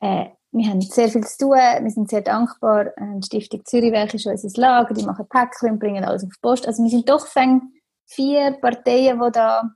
[0.01, 2.92] Äh, wir haben sehr viel zu tun, wir sind sehr dankbar.
[2.97, 6.66] Die Stiftung Zürichwerk ist unser Lager, die machen Päckchen und bringen alles auf die Post.
[6.66, 7.27] Also wir sind doch
[8.07, 9.71] vier Parteien, die da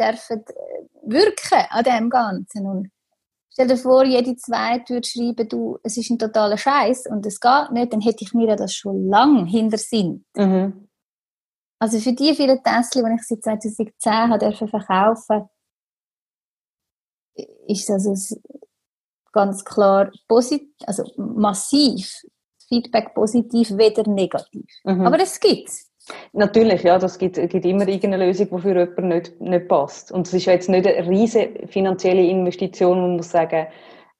[0.00, 2.66] dürfen äh, wirken an dem Ganzen.
[2.66, 2.90] Und
[3.52, 7.40] stell dir vor, jede zweite würde schreiben, du, es ist ein totaler Scheiß und es
[7.40, 10.24] geht nicht, dann hätte ich mir das schon lange hinter Sinn.
[10.36, 10.88] Mhm.
[11.78, 15.48] Also für die vielen Tesla, die ich seit 2010 habe verkaufen
[17.66, 18.36] ist das also
[19.32, 22.22] ganz klar positiv, also massiv
[22.68, 24.66] Feedback positiv, weder negativ.
[24.84, 25.06] Mhm.
[25.06, 25.89] Aber es gibt's.
[26.32, 30.12] Natürlich, ja, das gibt, gibt immer irgendeine Lösung, die für jemanden nicht, nicht passt.
[30.12, 33.66] Und es ist ja jetzt nicht eine riesige finanzielle Investition, man muss sagen,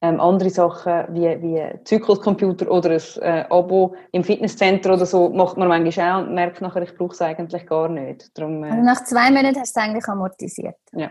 [0.03, 5.59] ähm, andere Sachen wie, wie Zykluscomputer oder ein äh, Abo im Fitnesscenter oder so macht
[5.59, 8.31] man manchmal auch und merkt nachher, ich brauche es eigentlich gar nicht.
[8.37, 10.79] Darum, äh, also nach zwei Monaten hast du es eigentlich amortisiert.
[10.93, 11.11] Ja.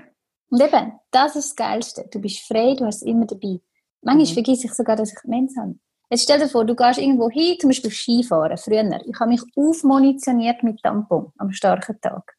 [0.49, 2.05] Und eben, das ist das Geilste.
[2.11, 3.59] Du bist frei, du hast es immer dabei.
[4.01, 4.33] Manchmal mhm.
[4.33, 5.75] vergesse ich sogar, dass ich Mens habe.
[6.09, 8.99] Jetzt stell dir vor, du gehst irgendwo hin, zum Beispiel Skifahren, früher.
[9.05, 12.35] Ich habe mich aufmunitioniert mit Tampon am starken Tag.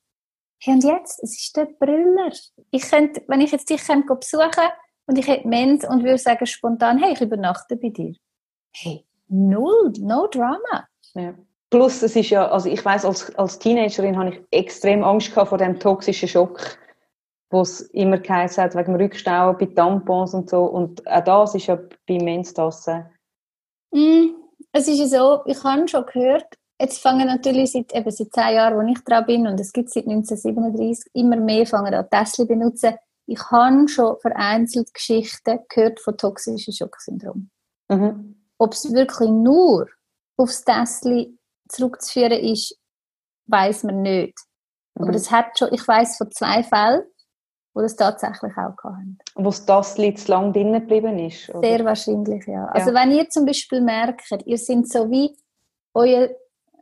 [0.61, 1.23] Hey, und jetzt?
[1.23, 2.33] Es ist der Brüller.
[2.71, 4.69] Ich könnte, wenn ich jetzt dich könnte besuchen
[5.07, 8.15] und ich hätte Mens und würde sagen spontan, hey, ich übernachte bei dir.
[8.75, 10.87] Hey, null, no drama.
[11.15, 11.35] Ja.
[11.71, 15.51] Plus, es ist ja, also ich weiß als, als Teenagerin habe ich extrem Angst gehabt
[15.51, 16.79] vor dem toxischen Schock
[17.51, 20.65] wo es immer geheißen hat, wegen dem Rückstau bei Tampons und so.
[20.65, 23.05] Und auch das ist ja bei Menstassen.
[23.93, 24.35] Mm,
[24.73, 26.47] es ist ja so, ich habe schon gehört,
[26.81, 29.91] jetzt fangen natürlich seit, eben seit zehn Jahren, wo ich dran bin, und es gibt
[29.91, 32.95] seit 1937, immer mehr fangen an Tesla benutzen.
[33.27, 37.51] Ich habe schon vereinzelt Geschichten gehört von toxischem Schocksyndrom.
[37.89, 38.37] Mhm.
[38.59, 39.87] Ob es wirklich nur
[40.37, 41.25] aufs Tesla
[41.69, 42.77] zurückzuführen ist,
[43.47, 44.39] weiß man nicht.
[44.95, 45.05] Mhm.
[45.05, 47.03] Aber es hat schon, ich weiß von zwei Fällen,
[47.75, 49.19] wo das tatsächlich auch hatten.
[49.35, 51.49] Wo das Lied zu lang drinnen geblieben ist?
[51.51, 51.69] Oder?
[51.69, 52.67] Sehr wahrscheinlich, ja.
[52.67, 55.37] Also wenn ihr zum Beispiel merkt, ihr seid so wie,
[55.95, 56.31] euer,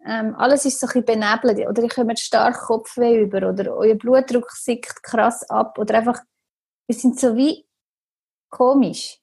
[0.06, 3.94] ähm, alles ist so ein bisschen benebelt oder ihr kommt stark Kopfweh über oder euer
[3.96, 6.20] Blutdruck sickt krass ab oder einfach,
[6.86, 7.66] ihr seid so wie
[8.50, 9.20] komisch.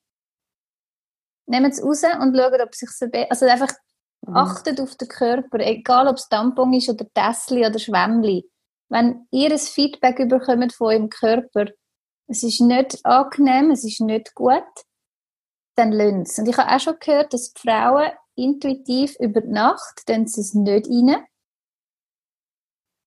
[1.48, 3.08] Nehmt es raus und schaut, ob es sich so...
[3.30, 3.74] Also einfach
[4.22, 4.36] mhm.
[4.36, 8.50] achtet auf den Körper, egal ob es Tampon ist oder Tässchen oder Schwämmli
[8.90, 11.68] wenn ihr ein Feedback bekommt von eurem Körper,
[12.28, 14.64] es ist nicht angenehm, es ist nicht gut,
[15.76, 16.40] dann lönt es.
[16.40, 20.42] Und ich habe auch schon gehört, dass die Frauen intuitiv über die Nacht dann sie
[20.42, 21.26] es nicht rein.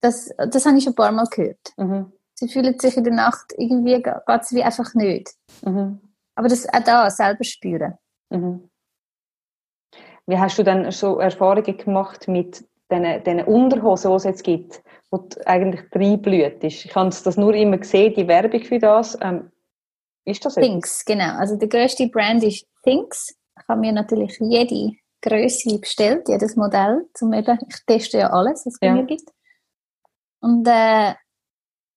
[0.00, 1.72] Das, das habe ich schon ein paar Mal gehört.
[1.76, 2.12] Mhm.
[2.34, 5.32] Sie fühlen sich in der Nacht irgendwie, geht es wie einfach nicht.
[5.62, 6.00] Mhm.
[6.36, 7.98] Aber das auch da, selber spüren.
[8.30, 8.70] Mhm.
[10.26, 14.82] Wie hast du dann so Erfahrungen gemacht mit den, den Unterhosen, die es jetzt gibt?
[15.10, 16.84] Wo eigentlich reinblüht ist.
[16.84, 19.16] Ich habe das nur immer gesehen, die Werbung für das.
[19.20, 19.50] Ähm,
[20.24, 21.38] ist das Things, genau.
[21.38, 23.34] Also der größte Brand ist Things.
[23.58, 28.66] Ich habe mir natürlich jede Größe bestellt, jedes Modell, zum eben, ich teste ja alles,
[28.66, 28.94] was es ja.
[28.94, 29.30] mir gibt.
[30.40, 31.14] Und äh,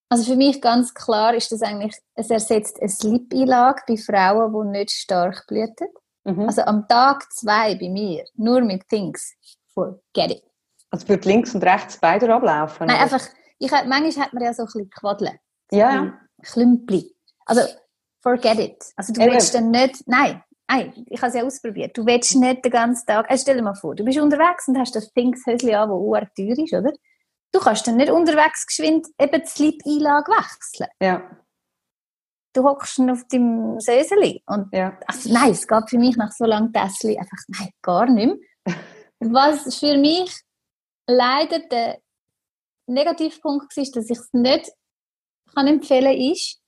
[0.10, 4.80] also für mich ganz klar ist das eigentlich, es ersetzt eine Slip-Einlage bei Frauen, die
[4.80, 5.88] nicht stark blüten.
[6.24, 6.48] Mhm.
[6.48, 9.36] Also am Tag zwei bei mir, nur mit Things.
[9.74, 10.51] Forget it.
[10.92, 12.88] Also wird links und rechts beide ablaufen?
[12.88, 13.04] Nein, oder?
[13.04, 13.28] einfach,
[13.60, 15.40] ich, manchmal hat man ja so ein bisschen Quaddeln.
[15.72, 16.20] Ja.
[16.44, 17.16] Klümpli.
[17.46, 17.62] Also,
[18.22, 18.84] forget it.
[18.96, 19.34] Also du Eben.
[19.34, 21.98] willst dann nicht, nein, nein, ich habe es ja ausprobiert.
[21.98, 24.78] Du willst nicht den ganzen Tag, also stell dir mal vor, du bist unterwegs und
[24.78, 26.92] hast das Pinkshöschen an, das teuer ist, oder?
[27.54, 30.90] Du kannst dann nicht unterwegs geschwind eben die Sleep-Einlage wechseln.
[31.02, 31.22] Ja.
[32.54, 34.98] Du hockst auf deinem Söseli und ja.
[35.08, 38.28] also, nein, es geht für mich nach so langen Tässchen einfach, nein, gar nicht
[38.66, 38.76] mehr.
[39.20, 40.34] Was für mich
[41.12, 42.00] leider der
[42.88, 44.72] Negativpunkt ist, dass ich es nicht
[45.54, 46.60] kann empfehlen ist,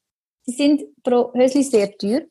[0.45, 2.21] sie sind pro Hösli sehr teuer.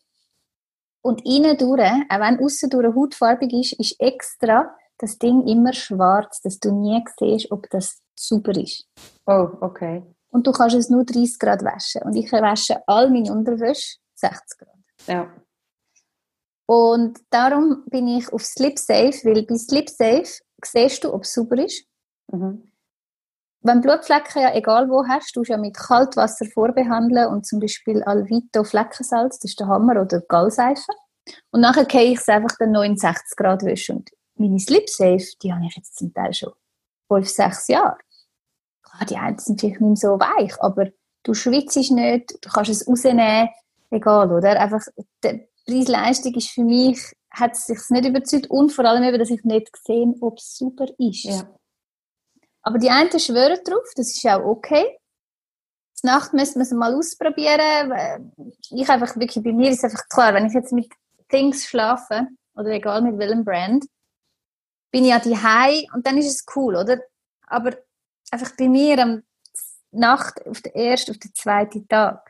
[1.04, 6.40] Und innen durch, auch wenn außen durch hautfarbig ist, ist extra das Ding immer schwarz,
[6.42, 8.86] dass du nie siehst, ob das super ist.
[9.26, 10.02] Oh, okay.
[10.30, 12.02] Und du kannst es nur 30 Grad waschen.
[12.02, 14.76] Und ich wasche all meine Unterwäsche 60 Grad.
[15.08, 15.32] Ja.
[16.66, 20.30] Und darum bin ich auf Slip Safe, weil bei Slip Safe
[20.64, 21.84] siehst du, ob es super ist.
[22.32, 22.72] Mhm.
[23.64, 28.64] Wenn Blutflecken ja egal wo hast, du ja mit Kaltwasser vorbehandeln und zum Beispiel Alvito
[28.64, 30.90] Fleckensalz, das ist der Hammer, oder Gallseife.
[31.52, 33.98] Und nachher gehe ich es einfach dann 69 Grad wischen.
[33.98, 36.52] Und meine Slip Safe, die habe ich jetzt zum Teil schon
[37.06, 37.98] 5, 6 Jahre.
[38.82, 40.88] Klar, die einen sind vielleicht nicht so weich, aber
[41.22, 43.48] du schwitzt nicht, du kannst es rausnehmen,
[43.90, 44.60] egal, oder?
[44.60, 44.82] Einfach,
[45.22, 49.30] die Preis-Leistung ist für mich, hat es sich nicht überzeugt und vor allem eben, dass
[49.30, 51.24] ich nicht gesehen ob es super ist.
[51.24, 51.48] Ja.
[52.62, 54.98] Aber die einen schwören drauf, das ist auch okay.
[56.02, 58.32] Die Nacht müssen wir es mal ausprobieren.
[58.70, 60.92] Ich einfach wirklich, bei mir ist einfach klar, wenn ich jetzt mit
[61.28, 63.86] Things schlafe, oder egal mit welchem Brand,
[64.90, 67.00] bin ich ja die High und dann ist es cool, oder?
[67.46, 67.76] Aber
[68.30, 69.22] einfach bei mir am
[69.90, 72.28] Nacht auf den ersten, auf den zweiten Tag.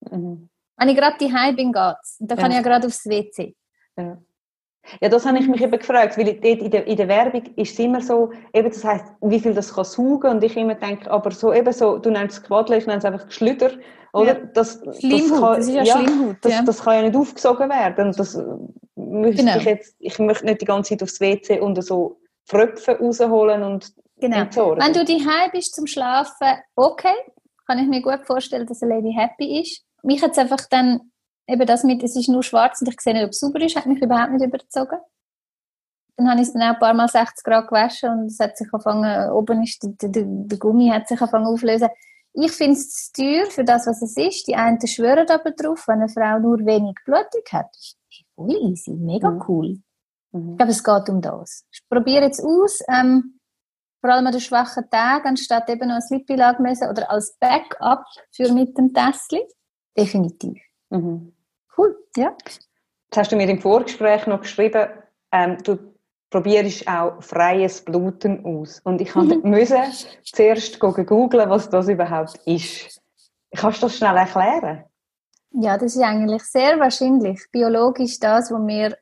[0.00, 0.48] Mhm.
[0.76, 2.16] Wenn ich gerade die High bin, geht's.
[2.20, 2.58] Und dann kann Ja.
[2.58, 3.56] ich ja gerade aufs WC.
[3.96, 4.18] Ja.
[5.00, 7.72] Ja, das habe ich mich eben gefragt, weil dort in der, in der Werbung ist
[7.72, 11.10] es immer so, eben das heisst, wie viel das kann saugen und ich immer denke,
[11.10, 13.70] aber so eben so, du nennst es Quadle, ich nenne es einfach Geschlüder,
[14.12, 14.38] oder?
[14.38, 14.44] Ja.
[14.54, 16.62] Das, Schlimmhaut, kann- das ist ja Schlimmhaut, Das, ja.
[16.62, 18.38] das kann ja nicht aufgesogen werden und das
[18.96, 19.56] müsste Genau.
[19.58, 23.92] ich jetzt, ich möchte nicht die ganze Zeit aufs WC und so Fröpfe rausholen und
[24.20, 24.38] Genau.
[24.38, 24.82] entsorgen.
[24.82, 27.14] Wenn du die bist zum Schlafen, okay,
[27.66, 29.84] kann ich mir gut vorstellen, dass eine Lady happy ist.
[30.02, 31.07] Mich hat es einfach dann,
[31.48, 33.76] eben das mit, es ist nur schwarz und ich sehe nicht, ob es sauber ist,
[33.76, 34.98] hat mich überhaupt nicht überzogen.
[36.16, 38.56] Dann habe ich es dann auch ein paar Mal 60 Grad gewaschen und es hat
[38.56, 41.88] sich angefangen, oben ist, der, der, der Gummi hat sich angefangen aufzulösen.
[42.34, 44.46] Ich finde es zu teuer für das, was es ist.
[44.46, 47.74] Die einen schwören aber drauf, wenn eine Frau nur wenig Blutung hat.
[47.76, 47.96] Ist
[48.34, 49.44] voll easy, mega Mhm.
[49.48, 49.80] cool.
[50.32, 50.50] Mhm.
[50.50, 51.64] Ich glaube, es geht um das.
[51.72, 53.38] Ich probiere jetzt aus, ähm,
[54.00, 58.52] vor allem an den schwachen Tagen, anstatt eben noch ein Lippilag oder als Backup für
[58.52, 59.40] mit dem Tässchen.
[59.96, 60.60] Definitiv.
[60.90, 61.32] Mhm.
[61.78, 62.34] Cool, ja.
[62.46, 64.88] Jetzt hast du mir im Vorgespräch noch geschrieben,
[65.32, 65.78] ähm, du
[66.30, 68.80] probierst auch freies Bluten aus.
[68.84, 69.40] Und ich Mhm.
[69.44, 69.82] musste
[70.24, 73.00] zuerst googeln, was das überhaupt ist.
[73.56, 74.84] Kannst du das schnell erklären?
[75.52, 78.98] Ja, das ist eigentlich sehr wahrscheinlich biologisch das, was wir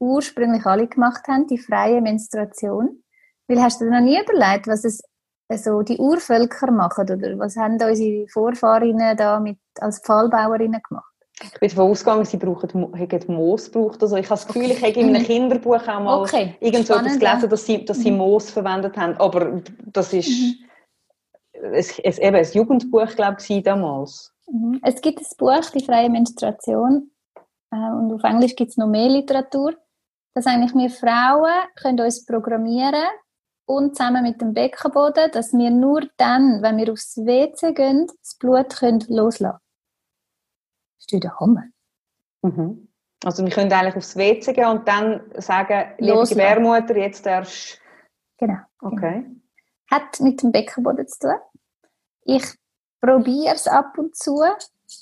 [0.00, 3.04] ursprünglich alle gemacht haben, die freie Menstruation.
[3.46, 5.00] Weil hast du dir noch nie überlegt, was es
[5.48, 11.13] also die Urvölker machen oder was haben unsere Vorfahrinnen da mit, als Pfahlbauerinnen gemacht?
[11.52, 14.02] Ich bin davon ausgegangen, sie brauchen, hätten Moos gebraucht.
[14.02, 15.26] Also ich habe das Gefühl, ich habe in einem Mhm.
[15.26, 17.46] Kinderbuch auch mal Okay, irgend so etwas spannend, gelesen, ja.
[17.48, 18.16] dass sie, dass sie Mhm.
[18.18, 19.16] Moos verwendet haben.
[19.18, 19.60] Aber
[19.92, 20.54] das ist Mhm.
[21.72, 24.32] es, eben ein Jugendbuch, glaube ich, damals.
[24.50, 24.80] Mhm.
[24.82, 27.10] Es gibt ein Buch, die freie Menstruation,
[27.70, 29.74] äh, und auf Englisch gibt es noch mehr Literatur,
[30.34, 33.04] dass eigentlich wir Frauen können uns programmieren
[33.66, 38.36] und zusammen mit dem Beckenboden, dass wir nur dann, wenn wir aufs WC gehen, das
[38.38, 39.58] Blut können loslassen.
[41.12, 41.64] Der Hammer.
[42.42, 42.88] Mhm.
[43.24, 46.24] Also wir können eigentlich aufs WC gehen und dann sagen, liebe.
[46.28, 47.80] Gebärmutter, jetzt darfst
[48.38, 48.58] Genau.
[48.80, 49.24] Okay.
[49.90, 51.36] Hat mit dem Beckenboden zu tun.
[52.24, 52.44] Ich
[53.00, 54.42] probiere es ab und zu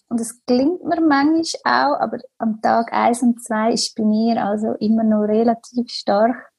[0.08, 4.44] und es gelingt mir manchmal auch, aber am Tag 1 und 2 ist bei mir
[4.44, 6.52] also immer noch relativ stark.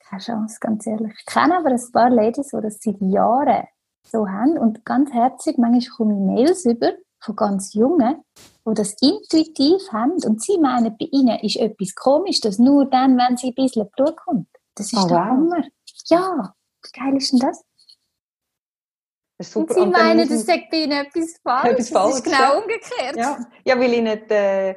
[0.00, 1.14] Keine Chance, ganz ehrlich.
[1.18, 3.66] Ich kenne aber ein paar Ladies, die das seit Jahren
[4.04, 8.22] so haben und ganz herzig, manchmal komme ich Mails über von ganz Jungen,
[8.66, 13.16] die das intuitiv haben und sie meinen, bei ihnen ist etwas komisch, dass nur dann,
[13.16, 14.48] wenn sie ein bisschen Blut kommt.
[14.74, 15.24] Das ist Oh, der wow.
[15.24, 15.64] Hammer.
[16.06, 17.64] Ja, wie geil ist denn das?
[19.38, 21.64] Das Und sie Und meinen, das sagt bei ihnen etwas falsch.
[21.70, 22.58] Etwas das falsch, ist genau ja.
[22.58, 23.16] umgekehrt.
[23.16, 24.76] Ja, ja weil ihnen die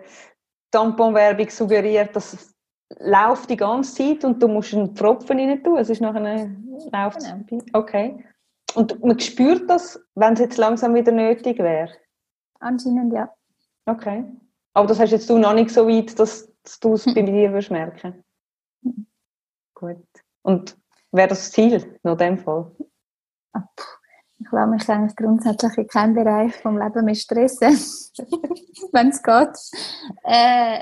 [0.71, 2.55] Tamponwerbung suggeriert, dass es
[2.99, 5.77] läuft die ganze Zeit und du musst einen Tropfen rein tun.
[5.77, 6.49] Es ist nachher
[6.91, 7.63] läuft es Genau.
[7.73, 8.25] Okay.
[8.75, 11.91] Und man spürt das, wenn es jetzt langsam wieder nötig wäre.
[12.59, 13.33] Anscheinend ja.
[13.85, 14.25] Okay.
[14.73, 16.51] Aber das hast jetzt du noch nicht so weit, dass,
[16.81, 18.23] du es bei dir wirst merken.
[19.73, 20.05] Gut.
[20.41, 20.77] Und
[21.11, 22.71] wäre das Ziel noch in dem Fall?
[23.53, 23.63] Ah.
[24.37, 27.69] Ich lasse mich eigentlich grundsätzlich in keinem Bereich vom Leben mehr stressen,
[28.91, 29.57] wenn es geht.
[30.23, 30.81] Äh,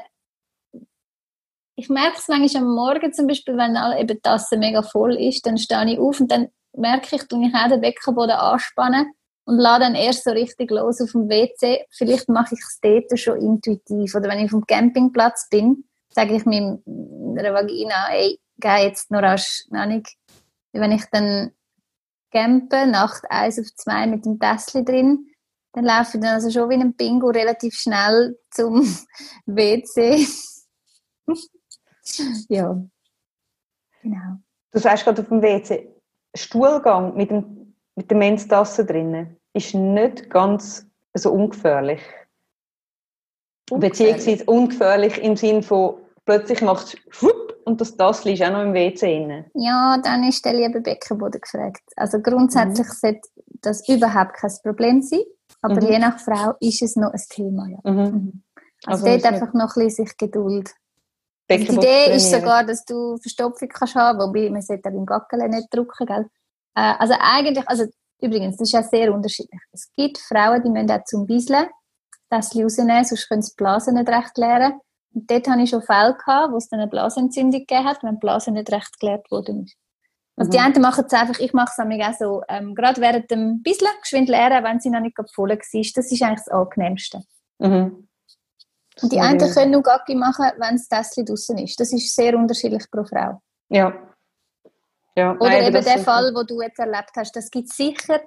[1.75, 5.15] ich merke es manchmal am Morgen zum Beispiel, wenn alle eben die Tasse mega voll
[5.15, 9.13] ist, dann stehe ich auf und dann merke ich, dass ich auch den Beckenboden anspannen
[9.45, 11.85] und lade dann erst so richtig los auf dem WC.
[11.91, 14.15] Vielleicht mache ich es dort schon intuitiv.
[14.15, 19.21] Oder wenn ich auf dem Campingplatz bin, sage ich meiner Vagina, ey, geh jetzt noch
[19.21, 20.15] rasch, nicht.
[20.71, 21.51] Wenn ich dann
[22.31, 25.27] campe, Nacht 1 auf 2 mit dem Tässchen drin,
[25.73, 28.81] dann laufe ich dann also schon wie ein Bingo relativ schnell zum
[29.45, 30.25] WC.
[32.49, 32.83] ja.
[34.01, 34.37] Genau.
[34.71, 35.89] Du sagst gerade auf dem WC,
[36.35, 37.62] Stuhlgang mit, dem,
[37.95, 42.01] mit der Menstasse drinnen ist nicht ganz so ungefährlich.
[43.71, 47.25] Beziehungsweise ungefährlich im Sinn von, plötzlich macht es
[47.65, 49.45] und das Tassel ist auch noch im WC drin.
[49.53, 51.81] Ja, dann ist der liebe Beckenboden gefragt.
[51.95, 53.21] Also grundsätzlich sollte
[53.61, 55.21] das überhaupt kein Problem sein,
[55.61, 55.87] aber Mhm.
[55.87, 57.67] je nach Frau ist es noch ein Thema.
[57.69, 57.91] Ja.
[57.91, 57.99] Mhm.
[58.01, 58.43] Mhm.
[58.85, 60.71] Also, Also dort einfach noch ein bisschen sich Geduld.
[61.49, 65.05] Also die Idee ist sogar, dass du Verstopfung kannst haben, wobei man sollte auch beim
[65.05, 66.29] Gackeln nicht drücken, gell?
[66.75, 67.85] Äh, also eigentlich, also
[68.23, 69.59] Übrigens, das ist ja sehr unterschiedlich.
[69.73, 71.67] Es gibt Frauen, die müssen auch zum Bisseln
[72.29, 74.79] das rausnehmen, sonst können sie die Blase nicht recht leeren.
[75.13, 78.15] Und dort hatte ich schon Fälle, gehabt, wo es dann eine Blasenentzündung gegeben hat, wenn
[78.15, 79.75] die Blase nicht recht geleert worden ist.
[80.37, 80.63] Also die Mhm.
[80.63, 84.29] einen machen es einfach, ich mache es auch so, ähm, gerade während dem Bisseln, geschwind
[84.29, 85.57] leeren, wenn sie noch nicht voll war.
[85.57, 87.23] Das ist eigentlich das Angenehmste.
[87.59, 88.07] Mhm.
[89.01, 91.77] Und die einen können nur Gacki machen, wenn das Tässchen draussen ist.
[91.79, 93.41] Das ist sehr unterschiedlich pro Frau.
[93.67, 93.93] Ja.
[95.15, 95.35] Ja.
[95.35, 97.35] Oder nein, eben der Fall, wo du jetzt erlebt hast.
[97.35, 98.19] Das gibt sicher,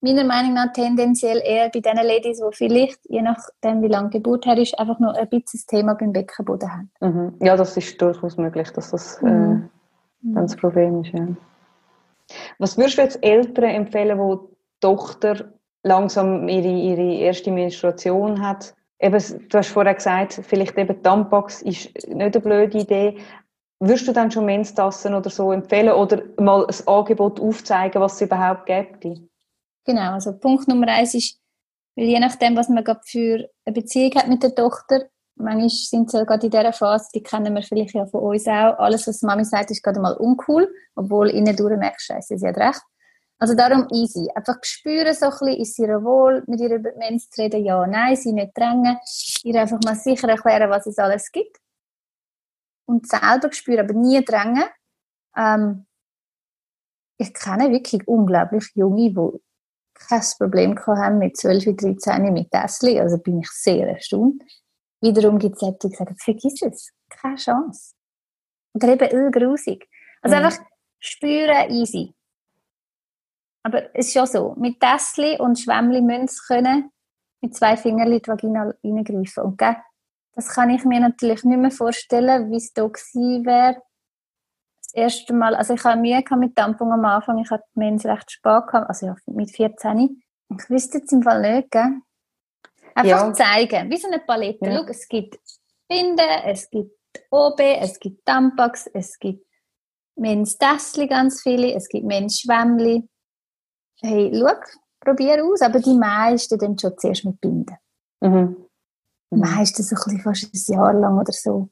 [0.00, 4.46] meiner Meinung nach, tendenziell eher bei den Ladies, die vielleicht, je nachdem wie lange Geburt
[4.46, 6.90] her ist, einfach noch ein bisschen das Thema beim Beckenboden haben.
[7.00, 7.34] Mhm.
[7.40, 9.28] Ja, das ist durchaus möglich, dass das Mhm.
[9.28, 11.12] äh, dann das Problem ist.
[11.12, 11.26] Ja.
[12.58, 15.52] Was würdest du jetzt Eltern empfehlen, wo die Tochter
[15.82, 18.74] langsam ihre, ihre erste Menstruation hat?
[18.98, 23.16] Eben, du hast vorher gesagt, vielleicht eben Tampax ist nicht eine blöde Idee.
[23.80, 28.20] Würdest du dann schon Menstassen oder so empfehlen oder mal ein Angebot aufzeigen, was es
[28.20, 29.02] überhaupt gibt?
[29.86, 31.40] Genau, also Punkt Nummer eins ist,
[31.96, 36.10] weil je nachdem, was man gerade für eine Beziehung hat mit der Tochter, manchmal sind
[36.10, 39.22] sie gerade in dieser Phase, die kennen wir vielleicht ja von uns auch, alles, was
[39.22, 42.82] Mami sagt, ist gerade mal uncool, obwohl innen durch merkst, scheiße, sie hat recht.
[43.38, 44.28] Also darum easy.
[44.34, 47.64] Einfach spüren so ein bisschen, ist sie ihr wohl, mit ihr über Mens zu reden,
[47.64, 48.98] ja, nein, sie nicht drängen,
[49.42, 51.56] ihr einfach mal sicher erklären, was es alles gibt.
[52.90, 54.64] Und selber spüren, aber nie drängen.
[55.36, 55.86] Ähm,
[57.18, 59.40] ich kenne wirklich unglaublich junge, die
[59.94, 63.02] kein Problem haben mit 12, 13 mit Tesla.
[63.02, 64.42] Also bin ich sehr erstaunt.
[65.02, 67.94] Wiederum gibt es Leute, die sagen, vergiss es, keine Chance.
[68.74, 69.88] Oder eben ölgrusig.
[70.22, 70.44] Also Mhm.
[70.44, 70.58] einfach
[70.98, 72.14] spüren, easy.
[73.62, 76.90] Aber es ist schon so, mit Tesla und Schwämmli müssen sie können
[77.42, 79.44] mit zwei Fingern in die Vagina reingreifen.
[79.44, 79.76] Und gell,
[80.34, 83.82] das kann ich mir natürlich nicht mehr vorstellen, wie es da gewesen wäre.
[84.82, 88.30] Das erste Mal, also ich hatte Mühe mit Tampon am Anfang, ich hatte Mens recht
[88.30, 90.22] spät gehabt, also ja, mit 14.
[90.58, 92.00] Ich wüsste jetzt im Fall nicht, gell?
[92.94, 93.32] Einfach Ja.
[93.32, 94.68] zeigen, wie so eine Palette.
[94.68, 94.78] Ja.
[94.78, 95.38] Schau, es gibt
[95.88, 96.98] Binden, es gibt
[97.30, 99.46] OB, es gibt Tampax, es gibt
[100.16, 103.08] Menstässchen ganz viele, es gibt Mensschwämmli.
[104.00, 104.54] Hey, schau,
[105.00, 107.76] probier aus, aber die meisten dann schon zuerst mit Binden.
[108.20, 108.69] Mhm.
[109.30, 111.68] Meistens so ein bisschen fast ein Jahr lang oder so.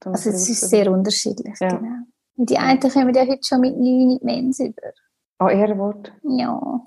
[0.00, 1.68] Dann Also es ist sehr unterschiedlich, Ja.
[1.68, 1.96] genau.
[2.36, 4.92] Und die einen kommen ja heute schon mit 9 in die Mens über.
[5.38, 6.12] Ah, Ehrenwort.
[6.22, 6.80] Ja.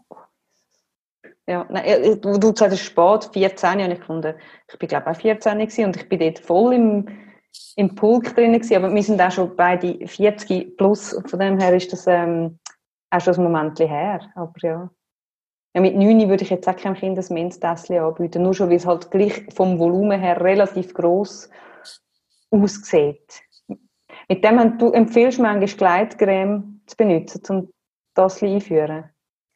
[1.48, 4.34] Ja, nein, äh, du, du sagst spät, 14, habe ich gefunden.
[4.72, 7.08] Ich bin glaube auch 14 gewesen und ich bin dort voll im,
[7.76, 11.76] im Pulk drin gewesen, aber wir sind auch schon beide 40 plus, von dem her
[11.76, 12.58] ist das ähm,
[13.12, 14.90] auch schon ein Moment her, aber ja.
[15.76, 15.82] Ja.
[15.82, 18.86] Mit 9 würde ich jetzt auch keinem Kind ein Menstässchen anbieten, nur schon, weil es
[18.86, 21.50] halt gleich vom Volumen her relativ gross
[22.50, 23.44] aussieht.
[24.28, 27.70] Mit dem haben- du empfiehlst manchmal Gleitcreme zu benutzen, um
[28.16, 29.12] das einführen.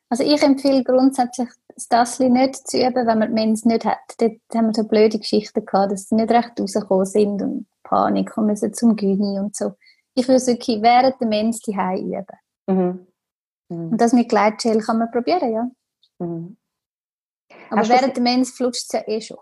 [0.10, 4.00] Also ich empfehle grundsätzlich, das Tassli nicht zu üben, wenn man die Mens nicht hat.
[4.18, 8.36] Dort haben wir so blöde Geschichten gehabt, dass sie nicht recht rausgekommen sind und Panik
[8.38, 9.74] und müssen zum Gyni und so.
[10.16, 12.26] Ich würde es wirklich während der Mens die üben.
[12.68, 13.08] Mhm.
[13.70, 13.92] Mhm.
[13.92, 15.70] Und das mit Gleitgel kann man probieren, ja.
[16.20, 16.58] Mhm.
[17.70, 19.38] Aber Hast während der Mens flutscht es ja eh schon.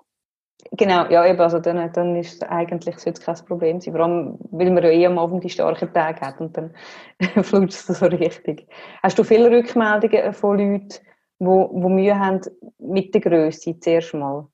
[0.72, 3.94] Genau, ja, eben, also dann, dann ist es eigentlich sollte es kein Problem sein.
[3.94, 6.74] Vor allem, weil man ja eh am Abend die starken Tage hat und dann
[7.44, 8.68] flutscht es so richtig.
[9.02, 11.00] Hast du viele Rückmeldungen von Leuten, die
[11.40, 12.42] wo, wo Mühe haben
[12.80, 14.48] mit der Größe zuerst mal?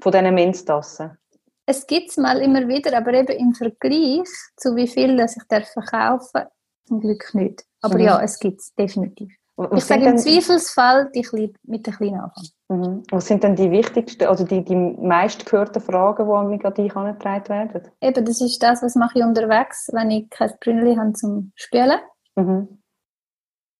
[0.00, 1.18] Von diesen Menstassen?
[1.66, 5.44] Es gibt es mal immer wieder, aber eben im Vergleich zu wie viel das ich
[5.48, 6.44] darf verkaufen
[6.86, 7.64] zum Glück nicht.
[7.80, 8.04] Aber Mhm.
[8.04, 9.34] ja, es gibt es definitiv.
[9.56, 12.44] Was Ich sage im Zweifelsfall die Klein, mit der kleinen Anfang.
[12.68, 13.02] Mhm.
[13.10, 16.92] Was sind denn die wichtigsten, also die, die meistgehörten Fragen, die an mich an dich
[16.92, 17.88] herangetragen werden?
[18.00, 22.00] Eben, das ist das, was mache ich unterwegs, wenn ich kein Brünneli habe zum Spülen.
[22.34, 22.80] Mhm.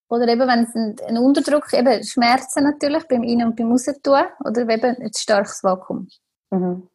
[0.09, 4.23] Oder eben, wenn es ein, ein Unterdruck, eben Schmerzen natürlich beim Ein- und beim Rausentun.
[4.45, 6.07] Oder eben ein starkes Vakuum.
[6.51, 6.89] Mhm.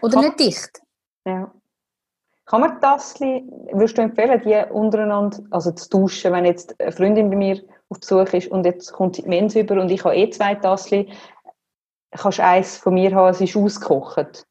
[0.00, 0.80] Oder Kann- nicht dicht.
[1.24, 1.50] Ja.
[2.44, 7.28] Kann man Tassli, würdest du empfehlen, die untereinander, also zu tauschen, wenn jetzt eine Freundin
[7.28, 10.28] bei mir auf Besuch ist und jetzt kommt die Mens über und ich habe eh
[10.30, 11.12] zwei Tassli,
[12.12, 14.44] kannst du eins von mir haben, es ist ausgekocht.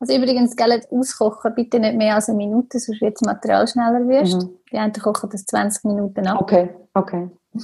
[0.00, 4.06] Also übrigens, gell, auskochen bitte nicht mehr als eine Minute, sonst wird das Material schneller
[4.08, 4.34] wirst.
[4.42, 4.58] Mhm.
[4.70, 6.40] Die einen kochen das 20 Minuten ab.
[6.40, 7.30] Okay, okay.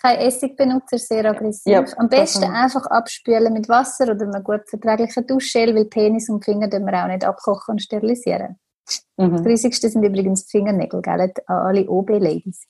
[0.00, 1.72] Kein Essig benutzen, sehr aggressiv.
[1.72, 6.28] Ja, Am besten das- einfach abspülen mit Wasser oder einem gut verträglichen Duschgel, weil Penis
[6.28, 8.58] und Finger dürfen wir auch nicht abkochen und sterilisieren.
[8.86, 9.36] Das Mhm.
[9.38, 11.32] Riesigste sind übrigens die Fingernägel, gell?
[11.46, 12.66] Alle OB-Ladies.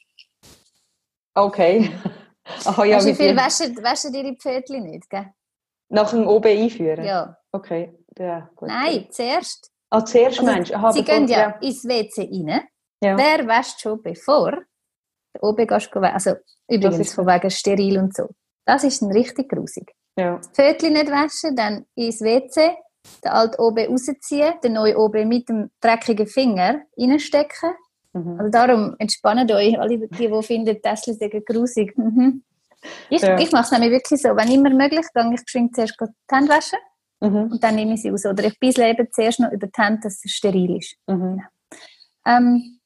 [1.35, 1.91] Okay.
[2.64, 5.26] Aha, ja, du wie viel waschen, waschen ihre Pfötchen nicht, gell?
[5.89, 7.05] Nach dem OB einführen?
[7.05, 7.37] Ja.
[7.53, 8.68] Okay, ja, gut.
[8.68, 9.70] Nein, zuerst.
[9.91, 10.74] Ah, zuerst Also, meinst du?
[10.76, 12.62] Aha, Sie bevor- gehen ja ins WC rein.
[13.03, 13.16] Ja.
[13.16, 14.53] Wer wäscht schon bevor?
[15.37, 16.35] den OB gehst, also
[16.70, 18.28] übrigens von wegen steril und so.
[18.66, 19.93] Das ist dann richtig grusig.
[20.16, 20.37] Ja.
[20.37, 22.76] Das Pfötchen nicht waschen, dann ins WC,
[23.24, 27.74] den alten OB rausziehen, den neuen OB mit dem dreckigen Finger reinstecken.
[28.14, 28.38] Mhm.
[28.38, 31.96] Also darum entspannt euch, alle die, die finden, Tesla sind grusig.
[31.98, 32.42] Mhm.
[33.10, 33.38] Ich, Ja.
[33.38, 36.48] ich mache es nämlich wirklich so, wenn immer möglich, gehe ich geschwind zuerst die Hände
[36.50, 36.78] waschen
[37.20, 37.52] Mhm.
[37.52, 38.24] und dann nehme ich sie raus.
[38.26, 40.96] Oder ich bissle eben zuerst noch über die Hände, dass es steril ist.
[41.06, 41.42] Mhm.
[42.26, 42.80] Ähm,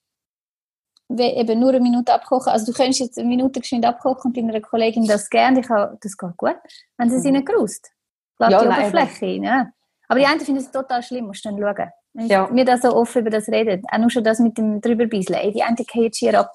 [1.08, 2.52] we- eben nur eine Minute abkochen.
[2.52, 5.60] Also du könntest jetzt eine Minute geschwind abkochen und deiner Kollegin das gerne.
[5.60, 6.56] Ich habe, das geht gut.
[6.96, 7.90] Wenn sie sie nicht grust.
[8.38, 9.42] Lass Ja, die nein, Oberfläche rein.
[9.42, 9.70] Ja.
[10.08, 11.90] Aber die einen finden es total schlimm, musst du dann schauen.
[12.18, 12.48] Wenn Ja.
[12.52, 15.38] wir da so offen über das reden, auch nur schon das mit dem drüberbeiseln.
[15.38, 16.50] Ey, Die einen gehen schier ab.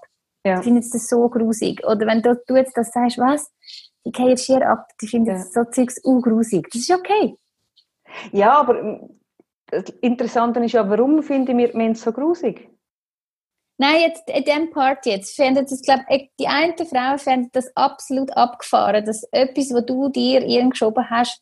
[0.45, 0.57] Ja.
[0.57, 1.81] Die finden das so grusig.
[1.85, 3.49] Oder wenn du, du jetzt das sagst, was?
[4.05, 4.87] Die gehen schier ab.
[5.01, 5.39] Die finden Ja.
[5.39, 6.67] so Zeugs uh, grusig.
[6.71, 7.37] Das ist okay.
[8.33, 9.19] ja, aber ähm,
[9.67, 12.69] das Interessante ist ja, warum finden wir die Menschen so grusig?
[13.77, 17.71] Nein, jetzt in diesem Part jetzt fände das, glaube ich, die eine Frau fände das
[17.75, 21.41] absolut abgefahren, dass etwas, was du dir irgend geschoben hast,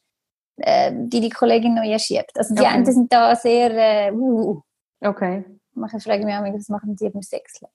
[0.58, 2.32] äh, die die Kollegin neu schiebt.
[2.38, 2.70] Also die Okay.
[2.74, 3.72] einen sind da sehr,
[4.08, 4.62] äh, uh,
[5.04, 5.44] Okay.
[5.74, 7.68] manchmal frage ich mich auch, was machen die beim Sexen?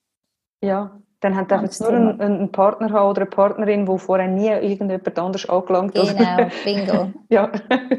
[0.63, 4.29] Ja, dann hat er jetzt nur einen, einen Partner haben oder eine Partnerin, die vorher
[4.29, 6.17] nie irgendjemand anders angelangt hat.
[6.17, 7.13] Genau, bingo.
[7.29, 7.53] ja.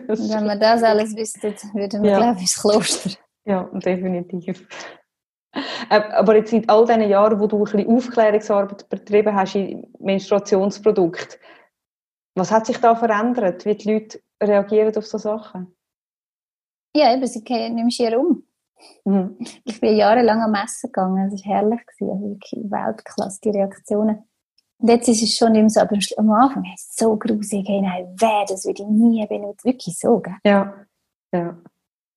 [0.07, 2.17] Wenn wir das alles wüssten, würden wir, Ja.
[2.17, 3.11] glaube ich, ins Kloster.
[3.45, 4.67] ja, definitiv.
[5.89, 9.87] Äh, Aber jetzt in all diesen Jahren, wo du ein bisschen Aufklärungsarbeit betrieben hast in
[9.99, 11.39] Menstruationsprodukten,
[12.35, 15.75] was hat sich da verändert, wie die Leute reagieren auf so Sachen?
[16.95, 18.43] Ja, eben, sie mehr schier um.
[19.05, 19.37] Mhm.
[19.63, 21.81] Ich bin jahrelang am Messen gegangen, das war herrlich.
[21.85, 22.11] Gewesen.
[22.11, 24.23] Also wirklich Weltklasse, die Reaktionen.
[24.79, 28.13] Und jetzt ist es schon immer so, aber am Anfang hey, so grusig, hey, nein,
[28.19, 29.65] wer, das würde ich nie benutzen.
[29.65, 30.35] Wirklich so, gell?
[30.45, 30.73] Ja.
[31.31, 31.57] ja.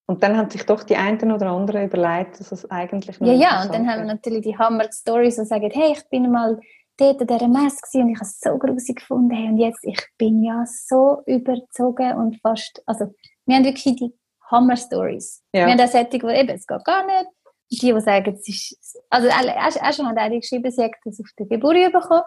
[0.06, 3.32] Und dann haben sich doch die einen oder anderen überlegt, dass es eigentlich noch Ja,
[3.32, 6.60] ja, und dann haben wir natürlich die Hammer-Stories, die sagen, hey, ich bin mal
[7.00, 9.80] dort an dieser Messe gewesen und ich habe es so grusig gefunden, hey, und jetzt,
[9.82, 13.12] ich bin ja so überzogen und fast, also,
[13.46, 14.14] wir haben wirklich die
[14.50, 15.42] Hammer-Stories.
[15.54, 15.66] Ja.
[15.66, 17.26] Wir haben auch solche, die eben, es geht gar nicht.
[17.72, 21.20] Und die, die sagen, es ist, also, auch schon hat eine geschrieben, sie hat das
[21.20, 22.22] auf der Geburt bekommen.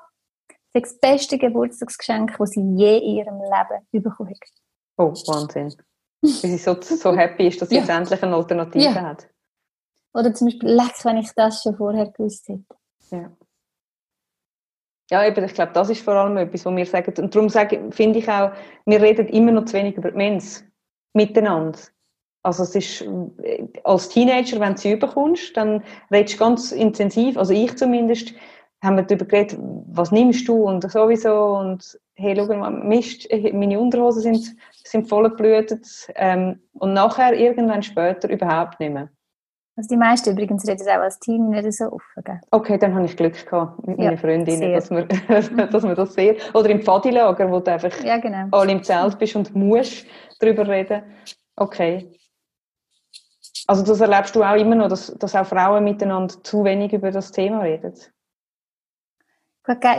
[0.74, 4.50] Das ist das beste Geburtstagsgeschenk, das sie je in ihrem Leben bekommen hat.
[4.98, 5.74] Oh, Wahnsinn.
[6.22, 7.82] Weil sie so, so happy ist, dass sie Ja.
[7.82, 8.94] jetzt endlich eine Alternative Ja.
[9.02, 9.28] hat.
[10.14, 12.64] Oder zum Beispiel, leck, wenn ich das schon vorher gewusst hätte.
[13.12, 13.32] Ja.
[15.12, 17.14] Ja, eben, ich glaube, das ist vor allem etwas, was wir sagen.
[17.18, 18.52] Und darum sage, finde ich auch,
[18.86, 20.66] wir reden immer noch zu wenig über die Mens
[21.14, 21.80] miteinander.
[22.44, 23.02] Also es ist,
[23.42, 28.34] äh, als Teenager, wenn du sie überkommst, dann redest du ganz intensiv, also ich zumindest,
[28.84, 33.54] haben wir darüber geredet, was nimmst du und sowieso und hey, schau mal, Mist, äh,
[33.54, 39.10] meine Unterhosen sind, sind voll geblutet ähm, und nachher, irgendwann später, überhaupt nicht mehr.
[39.76, 42.24] Also die meisten übrigens reden auch als Team nicht so offen.
[42.24, 42.40] Gell?
[42.52, 45.06] Okay, dann habe ich Glück gehabt mit Ja, meinen Freundinnen, dass wir,
[45.68, 46.38] dass wir das sehen.
[46.54, 48.48] Oder im Pfadilager, wo du einfach Ja, genau.
[48.52, 50.06] alle im Zelt bist und musst
[50.40, 51.02] darüber reden.
[51.56, 52.12] Okay.
[53.66, 57.10] Also das erlebst du auch immer noch, dass, dass auch Frauen miteinander zu wenig über
[57.12, 57.94] das Thema reden.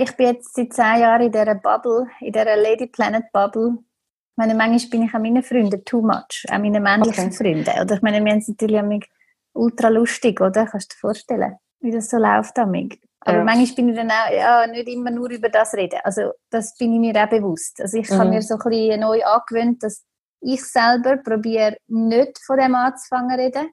[0.00, 3.78] Ich bin jetzt seit zehn Jahren in dieser Bubble, in dieser Lady Planet Bubble.
[3.78, 7.32] Ich meine, manchmal bin ich an meinen Freunden too much, an meinen männlichen Okay.
[7.32, 7.80] Freunden.
[7.82, 9.08] Oder ich meine, wir haben natürlich amig
[9.54, 10.66] ultra lustig, oder?
[10.66, 13.00] Kannst du dir vorstellen, wie das so läuft amig.
[13.20, 13.44] Aber Ja.
[13.44, 15.98] manchmal bin ich dann auch, ja, nicht immer nur über das reden.
[16.04, 17.80] Also, das bin ich mir auch bewusst.
[17.80, 18.30] Also, ich habe Mhm.
[18.30, 20.04] mir so ein bisschen neu angewöhnt, dass
[20.40, 23.70] ich selber probiere, nicht von dem anzufangen zu reden.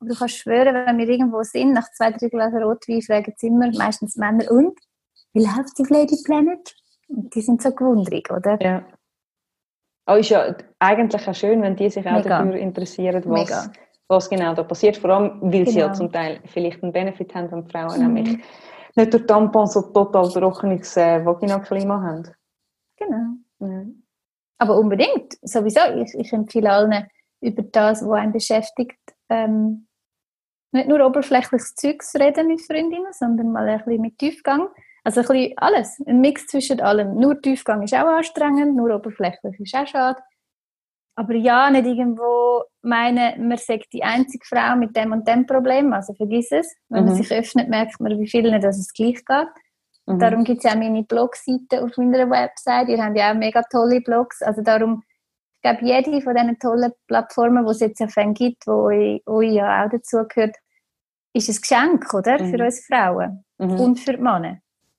[0.00, 3.48] Aber du kannst schwören, wenn wir irgendwo sind, nach zwei, drei Gläser Rotwein fragen sie
[3.48, 4.78] immer, meistens Männer, und?
[5.34, 6.74] Wie läuft auf Lady Planet?
[7.08, 8.58] Und die sind so gewundrig, oder?
[8.62, 8.86] Ja.
[10.06, 12.38] Aber ist ja eigentlich auch schön, wenn die sich auch Mega.
[12.38, 13.70] dafür interessieren, Mega.
[14.08, 14.96] Was, genau da passiert.
[14.96, 15.96] Vor allem, weil sie ja Genau.
[15.96, 18.12] zum Teil vielleicht einen Benefit haben, wenn Frauen Mhm.
[18.14, 18.38] nämlich
[18.96, 22.28] nicht durch Tampons so total trockenes äh, Vaginaklima haben.
[22.96, 23.26] Genau.
[23.60, 23.84] Ja.
[24.58, 25.80] Aber unbedingt, sowieso.
[25.96, 27.06] Ich, ich empfehle allen
[27.40, 28.98] über das, was einen beschäftigt,
[29.28, 29.86] ähm,
[30.72, 34.68] nicht nur oberflächliches Zeug zu reden mit Freundinnen, sondern mal ein bisschen mit Tiefgang.
[35.04, 37.14] Also ein bisschen alles, ein Mix zwischen allem.
[37.16, 40.20] Nur Tiefgang ist auch anstrengend, nur oberflächlich ist auch schade.
[41.16, 45.92] Aber ja, nicht irgendwo meinen, man sagt die einzige Frau mit dem und dem Problem.
[45.92, 46.74] Also vergiss es.
[46.88, 47.18] Wenn man Mhm.
[47.22, 49.48] sich öffnet, merkt man, wie vielen dass es gleich geht.
[50.06, 50.18] Mhm.
[50.18, 52.88] Darum gibt es ja auch meine Blogseite auf meiner Website.
[52.88, 54.42] Ihr habt ja auch mega tolle Blogs.
[54.42, 55.02] Also darum,
[55.56, 59.84] ich glaube, jede von diesen tollen Plattformen, die es jetzt auf gibt, wo euch, ja
[59.84, 60.56] auch dazugehört,
[61.32, 62.42] ist ein Geschenk, oder?
[62.42, 62.50] Mhm.
[62.50, 63.80] Für uns Frauen Mhm.
[63.80, 64.58] und für die Männer.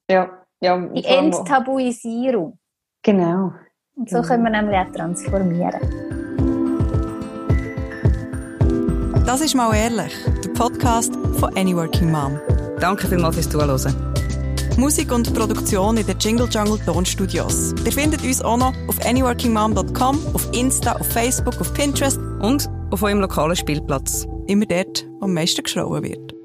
[0.09, 0.29] ja,
[0.61, 2.57] ja, Die Enttabuisierung.
[3.03, 3.51] Genau.
[3.95, 5.79] Und so können wir nämlich auch transformieren.
[9.25, 12.37] Das ist mal ehrlich, der Podcast von Any Working Mom.
[12.79, 13.95] Danke vielmals fürs Zuhören.
[14.77, 17.73] Musik und Produktion in den Jingle Jungle Tonstudios.
[17.85, 23.01] Ihr findet uns auch noch auf anyworkingmom.com, auf Insta, auf Facebook, auf Pinterest und auf
[23.01, 24.27] eurem lokalen Spielplatz.
[24.47, 26.35] Immer dort, wo am meisten geschrauen wird.